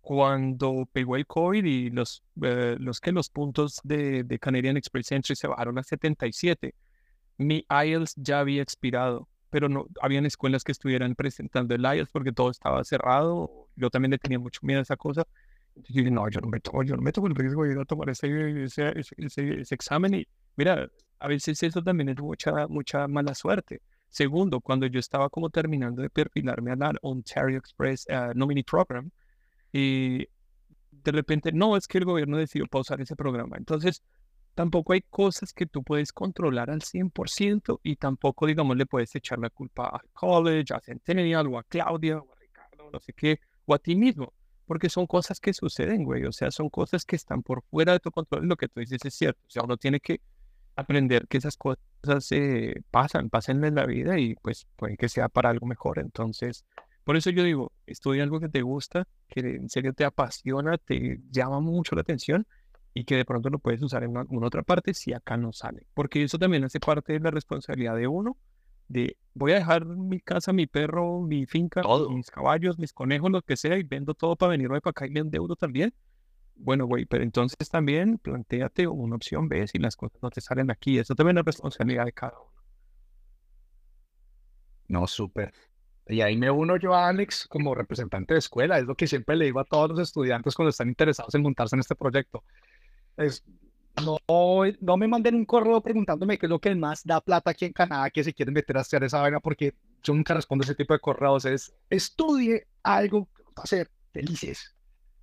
[0.00, 5.12] Cuando pegó el COVID y los, eh, los, que los puntos de, de Canadian Express
[5.12, 6.74] Entry se bajaron a 77,
[7.36, 12.32] mi IELTS ya había expirado pero no habían escuelas que estuvieran presentando el IELTS porque
[12.32, 13.68] todo estaba cerrado.
[13.76, 15.26] Yo también le tenía mucho miedo a esa cosa.
[15.68, 17.72] Entonces yo dije, no, yo no me tomo, yo no me tomo el riesgo de
[17.72, 20.14] ir a tomar ese, ese, ese, ese, examen.
[20.14, 20.88] Y mira,
[21.20, 23.80] a veces eso también es mucha, mucha mala suerte.
[24.08, 29.10] Segundo, cuando yo estaba como terminando de perfilarme a la Ontario Express uh, Nominee Program,
[29.72, 30.26] y
[30.90, 33.56] de repente, no, es que el gobierno decidió pausar ese programa.
[33.56, 34.02] Entonces,
[34.58, 39.38] tampoco hay cosas que tú puedes controlar al 100% y tampoco, digamos, le puedes echar
[39.38, 43.38] la culpa a college, a Centennial o a Claudia o a Ricardo, no sé qué,
[43.66, 44.32] o a ti mismo,
[44.66, 48.00] porque son cosas que suceden, güey, o sea, son cosas que están por fuera de
[48.00, 50.22] tu control, lo que tú dices es cierto, o sea, uno tiene que
[50.74, 51.78] aprender que esas cosas
[52.32, 56.64] eh, pasan, pasan en la vida y pues puede que sea para algo mejor, entonces,
[57.04, 61.20] por eso yo digo, estudia algo que te gusta, que en serio te apasiona, te
[61.30, 62.44] llama mucho la atención
[62.94, 65.86] y que de pronto lo puedes usar en alguna otra parte si acá no sale.
[65.94, 68.36] Porque eso también hace parte de la responsabilidad de uno,
[68.88, 73.42] de voy a dejar mi casa, mi perro, mi finca, mis caballos, mis conejos, lo
[73.42, 75.92] que sea, y vendo todo para venirme para acá y me endeudo también.
[76.56, 80.70] Bueno, güey, pero entonces también planteate una opción B si las cosas no te salen
[80.70, 80.98] aquí.
[80.98, 82.52] Eso también es responsabilidad de cada uno.
[84.88, 85.52] No, súper.
[86.08, 88.78] Y ahí me uno yo a Alex como representante de escuela.
[88.78, 91.76] Es lo que siempre le digo a todos los estudiantes cuando están interesados en montarse
[91.76, 92.42] en este proyecto.
[93.18, 93.44] Es,
[94.04, 94.18] no,
[94.80, 97.72] no me manden un correo preguntándome qué es lo que más da plata aquí en
[97.72, 100.94] Canadá, que si quieren meter a hacer esa vaina, porque yo nunca respondo ese tipo
[100.94, 101.44] de correos.
[101.44, 104.74] Es estudie algo que va a ser felices,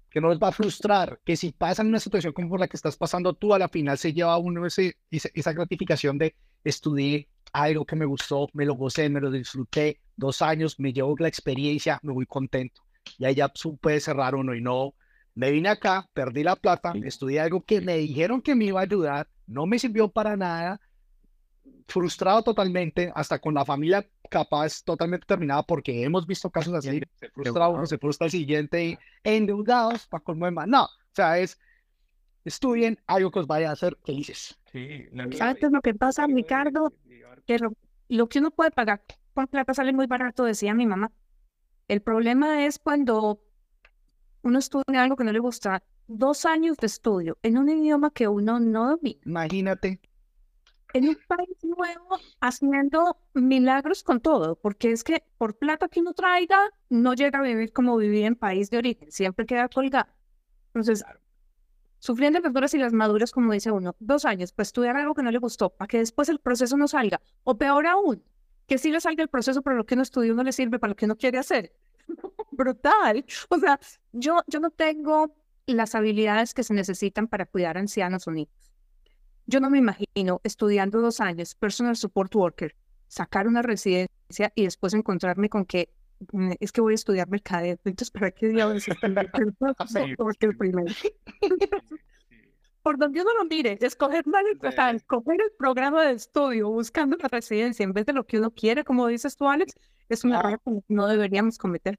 [0.09, 2.77] que no les va a frustrar, que si pasan una situación como por la que
[2.77, 7.85] estás pasando tú, a la final se lleva uno ese, esa gratificación de estudiar algo
[7.85, 11.99] que me gustó, me lo gocé, me lo disfruté, dos años, me llevo la experiencia,
[12.03, 12.81] me voy contento.
[13.17, 14.93] Y ahí ya puede cerrar uno y no
[15.35, 18.83] me vine acá, perdí la plata, estudié algo que me dijeron que me iba a
[18.83, 20.79] ayudar, no me sirvió para nada,
[21.87, 27.29] frustrado totalmente, hasta con la familia capaz totalmente terminada, porque hemos visto casos así, se
[27.29, 30.67] frustra uno, se frustra el siguiente y endeudados para colmo de más.
[30.67, 31.59] No, o sea, es
[32.45, 34.57] estudien algo que os vaya a hacer felices.
[34.71, 35.05] Sí,
[35.37, 36.93] ¿Sabes lo que pasa, Ricardo?
[37.45, 37.73] Que lo,
[38.07, 41.11] lo que uno puede pagar por plata sale muy barato, decía mi mamá.
[41.87, 43.41] El problema es cuando
[44.45, 48.27] uno estudia algo que no le gusta, dos años de estudio en un idioma que
[48.27, 49.19] uno no domina.
[49.25, 49.99] Imagínate.
[50.93, 56.13] En un país nuevo, haciendo milagros con todo, porque es que por plata que uno
[56.13, 60.11] traiga, no llega a vivir como vivía en país de origen, siempre queda colgado.
[60.67, 61.03] Entonces,
[61.97, 65.23] sufriendo las duras y las maduras, como dice uno, dos años para estudiar algo que
[65.23, 68.23] no le gustó, para que después el proceso no salga, o peor aún,
[68.67, 70.89] que sí le salga el proceso, pero lo que no estudió no le sirve para
[70.91, 71.73] lo que no quiere hacer.
[72.51, 73.25] brutal.
[73.49, 73.79] O sea,
[74.13, 75.35] yo, yo no tengo
[75.67, 78.53] las habilidades que se necesitan para cuidar a ancianos o niños.
[79.47, 82.75] Yo no me imagino estudiando dos años, personal support worker,
[83.07, 85.89] sacar una residencia y después encontrarme con que
[86.31, 87.77] mm, es que voy a estudiar mercadeo.
[87.83, 90.93] Entonces, ¿para qué diablos es el primero?
[92.85, 94.23] Por donde uno lo mire, escoger,
[94.93, 98.83] escoger el programa de estudio buscando la residencia en vez de lo que uno quiere,
[98.83, 99.73] como dices tú, Alex,
[100.07, 101.97] es un error que no deberíamos cometer.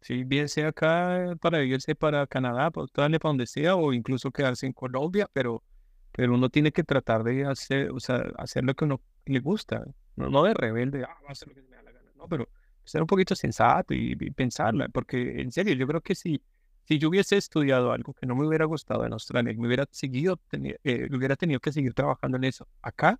[0.00, 4.30] Sí, bien sea acá para irse para Canadá, pues darle para donde sea, o incluso
[4.30, 5.64] quedarse en Colombia, pero,
[6.12, 9.84] pero uno tiene que tratar de hacer, o sea, hacer lo que uno le gusta,
[10.14, 12.48] no, no de rebelde, ah, a hacer lo que me da la gana, no, pero
[12.84, 16.40] ser un poquito sensato y, pensarla, porque en serio, yo creo que si,
[16.86, 20.38] si yo hubiese estudiado algo que no me hubiera gustado en Australia, me hubiera seguido,
[20.52, 23.18] eh, hubiera tenido que seguir trabajando en eso acá,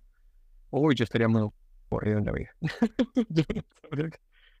[0.69, 1.49] uy, yo estaría muy
[1.89, 2.55] aburrido en la vida.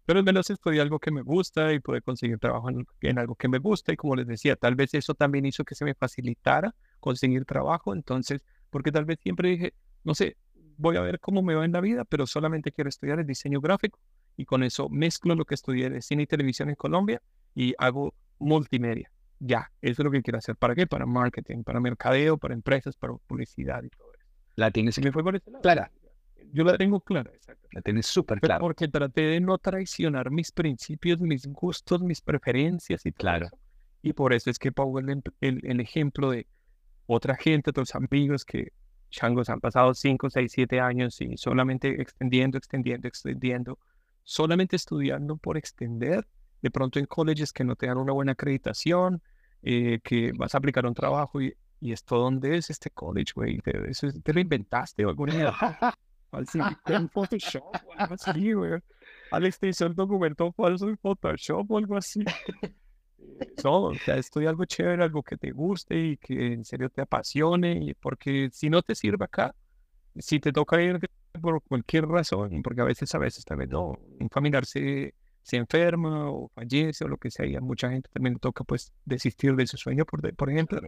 [0.05, 3.47] pero al menos estudié algo que me gusta y pude conseguir trabajo en, algo que
[3.47, 6.75] me gusta y como les decía, tal vez eso también hizo que se me facilitara
[6.99, 10.35] conseguir trabajo, entonces, porque tal vez siempre dije, no sé,
[10.77, 13.61] voy a ver cómo me va en la vida, pero solamente quiero estudiar el diseño
[13.61, 13.99] gráfico
[14.35, 17.21] y con eso mezclo lo que estudié de cine y televisión en Colombia
[17.55, 19.11] y hago multimedia.
[19.39, 20.55] Ya, eso es lo que quiero hacer.
[20.55, 20.87] ¿Para qué?
[20.87, 24.25] Para marketing, para mercadeo, para empresas, para publicidad y todo eso.
[24.55, 25.61] La tienes me fue por ese lado.
[25.61, 25.91] Clara.
[26.53, 27.67] Yo la tengo clara, exacto.
[27.71, 28.59] La tienes súper clara.
[28.59, 33.49] Porque traté de no traicionar mis principios, mis gustos, mis preferencias y claro.
[34.01, 36.47] Y por eso es que pongo el, el, ejemplo de
[37.05, 38.71] otra gente, otros amigos que
[39.09, 43.79] changos han pasado 5, 6, 7 años y solamente extendiendo, extendiendo, extendiendo,
[44.23, 46.25] solamente estudiando por extender,
[46.61, 49.21] de pronto en colleges que no te dan una buena acreditación,
[49.61, 53.59] eh, que vas a aplicar un trabajo y, y esto, ¿dónde es este college, güey?
[53.59, 53.73] Te,
[54.23, 55.53] te, lo inventaste o alguna
[56.29, 58.79] falso en Photoshop o algo así, güey.
[59.31, 62.23] Alex te hizo el documento falso en Photoshop o algo así.
[63.63, 67.01] No, o sea, estudia algo chévere, algo que te guste y que en serio te
[67.01, 69.53] apasione, porque si no te sirve acá,
[70.17, 70.99] si te toca ir
[71.41, 75.13] por cualquier razón, porque a veces, a veces también no, un familiar se,
[75.47, 78.63] se enferma o fallece o lo que sea, y a mucha gente también le toca
[78.63, 80.81] pues desistir de su sueño, por, por ejemplo,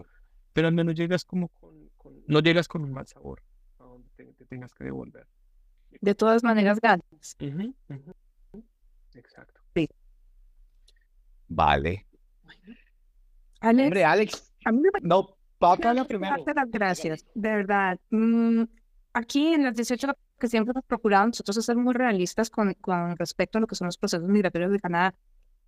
[0.53, 1.89] pero al menos llegas como con,
[2.27, 3.41] no llegas con un mal sabor
[4.15, 5.27] te, tengas que devolver.
[6.01, 7.05] De todas maneras, ganas.
[9.13, 9.61] Exacto.
[9.75, 9.89] Sí.
[11.47, 12.05] Vale.
[13.61, 14.53] Alex, Hombre, Alex.
[14.65, 14.89] A mí me...
[15.01, 16.45] No, la primero.
[16.55, 17.99] las gracias, de verdad.
[18.09, 18.63] Mm,
[19.13, 20.07] aquí en las 18
[20.39, 23.87] que siempre hemos procurado nosotros ser muy realistas con, con respecto a lo que son
[23.87, 25.15] los procesos migratorios de Canadá.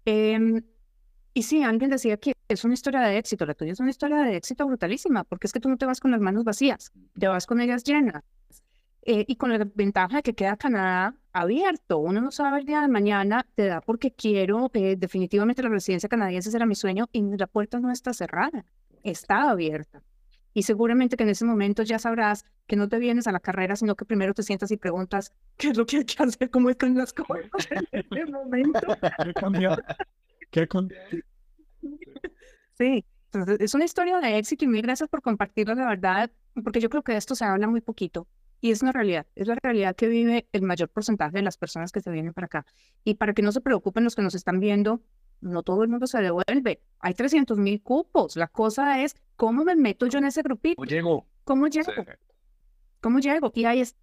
[0.06, 0.64] Eh,
[1.34, 4.18] y sí, alguien decía que es una historia de éxito, la tuya es una historia
[4.18, 7.28] de éxito brutalísima, porque es que tú no te vas con las manos vacías, te
[7.28, 8.24] vas con ellas llenas.
[9.04, 11.98] Eh, y con la ventaja de que queda Canadá abierto.
[11.98, 16.08] Uno no sabe el día de mañana, te da porque quiero, eh, definitivamente la residencia
[16.08, 18.64] canadiense será mi sueño y la puerta no está cerrada,
[19.02, 20.04] está abierta.
[20.54, 23.76] Y seguramente que en ese momento ya sabrás que no te vienes a la carrera,
[23.76, 26.70] sino que primero te sientas y preguntas qué es lo que hay que hacer, cómo
[26.70, 27.46] están las cosas
[27.92, 28.80] en ese momento.
[29.24, 29.78] ¿Qué cambió?
[30.50, 30.98] ¿Qué cambió?
[32.74, 33.06] Sí,
[33.60, 36.32] es una historia de éxito y mil gracias por compartirlo de verdad,
[36.64, 38.28] porque yo creo que de esto se habla muy poquito.
[38.64, 41.92] Y es una realidad, es la realidad que vive el mayor porcentaje de las personas
[41.92, 42.66] que se vienen para acá.
[43.04, 45.02] Y para que no se preocupen los que nos están viendo,
[45.42, 46.82] no todo el mundo se devuelve.
[47.00, 48.36] Hay 300 mil cupos.
[48.36, 50.76] La cosa es, ¿cómo me meto yo en ese grupito?
[50.76, 51.26] ¿Cómo llego?
[51.44, 51.92] ¿Cómo llego?
[53.02, 53.52] ¿Cómo llego?
[53.56, 54.00] Y ahí está.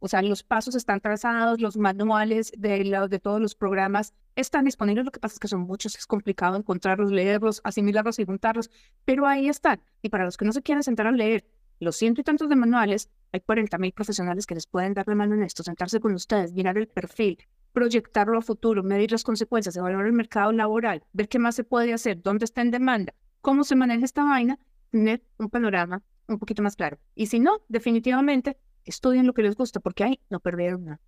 [0.00, 5.04] O sea, los pasos están trazados, los manuales de, de todos los programas están disponibles.
[5.04, 8.70] Lo que pasa es que son muchos, es complicado encontrarlos, leerlos, asimilarlos y juntarlos,
[9.04, 9.80] pero ahí están.
[10.02, 11.46] Y para los que no se quieran sentar a leer
[11.82, 15.14] los ciento y tantos de manuales, hay 40 mil profesionales que les pueden dar la
[15.14, 17.38] mano en esto, sentarse con ustedes, mirar el perfil,
[17.72, 21.92] proyectarlo a futuro, medir las consecuencias, evaluar el mercado laboral, ver qué más se puede
[21.92, 24.58] hacer, dónde está en demanda, cómo se maneja esta vaina,
[24.90, 26.98] tener un panorama un poquito más claro.
[27.14, 31.00] Y si no, definitivamente, estudien lo que les gusta, porque ahí no perdieron nada.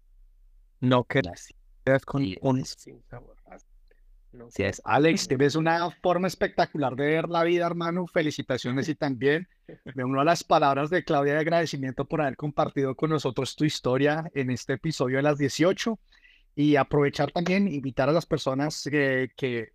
[0.81, 2.64] No quedas con un
[4.51, 4.80] si es.
[4.85, 8.07] Alex, tienes una forma espectacular de ver la vida, hermano.
[8.07, 9.49] Felicitaciones y también
[9.95, 13.64] me uno a las palabras de Claudia de agradecimiento por haber compartido con nosotros tu
[13.64, 15.99] historia en este episodio de las 18
[16.57, 19.70] y aprovechar también, invitar a las personas que, que eh,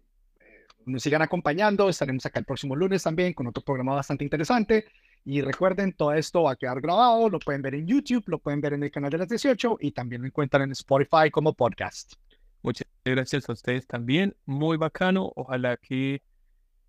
[0.86, 1.89] nos sigan acompañando.
[1.89, 4.86] Estaremos acá el próximo lunes también con otro programa bastante interesante.
[5.26, 8.62] Y recuerden, todo esto va a quedar grabado, lo pueden ver en YouTube, lo pueden
[8.62, 12.14] ver en el canal de las 18 y también lo encuentran en Spotify como podcast.
[12.62, 14.36] Muchas gracias a ustedes también.
[14.45, 15.32] Muy bacano.
[15.36, 16.22] Ojalá que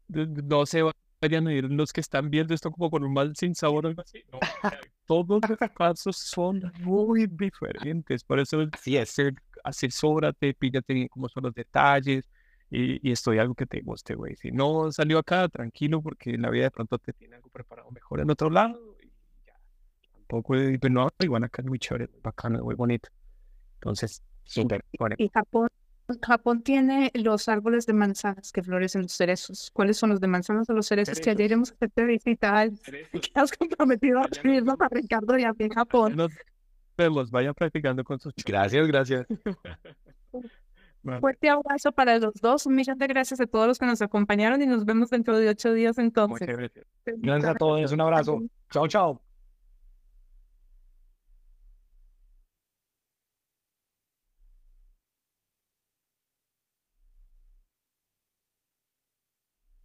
[0.09, 0.83] no se
[1.21, 3.89] vayan a ir los que están viendo esto como con un mal sin sabor o
[3.89, 4.25] algo así.
[5.07, 8.25] todos los casos son muy diferentes.
[8.25, 12.29] Por eso sí, hacer, asesórate, píllate bien cómo son los detalles
[12.71, 14.37] y, y estoy algo que te guste, güey.
[14.37, 17.91] Si no salió acá, tranquilo, porque en la vida de pronto te tiene algo preparado
[17.91, 18.97] mejor en otro lado.
[19.03, 19.09] Y
[19.47, 19.55] ya.
[20.13, 23.09] Tampoco, pero no, igual acá es muy chévere, bacano, muy bonito.
[23.75, 24.23] Entonces,
[25.19, 25.69] y Japón,
[26.23, 29.71] Japón tiene los árboles de manzanas que florecen los cerezos.
[29.73, 31.21] ¿Cuáles son los de manzanas o los cerezos?
[31.21, 35.71] Que ayer hemos hecho visita que has comprometido a turismo a Ricardo y a en
[35.71, 36.17] Japón.
[36.17, 39.27] Los vayan practicando con sus Gracias, gracias.
[41.21, 42.67] Fuerte abrazo para los dos.
[42.67, 45.49] Un millón de gracias a todos los que nos acompañaron y nos vemos dentro de
[45.49, 46.47] ocho días entonces.
[47.07, 47.91] Gracias a todos.
[47.93, 48.43] Un abrazo.
[48.71, 49.30] Chao, chao.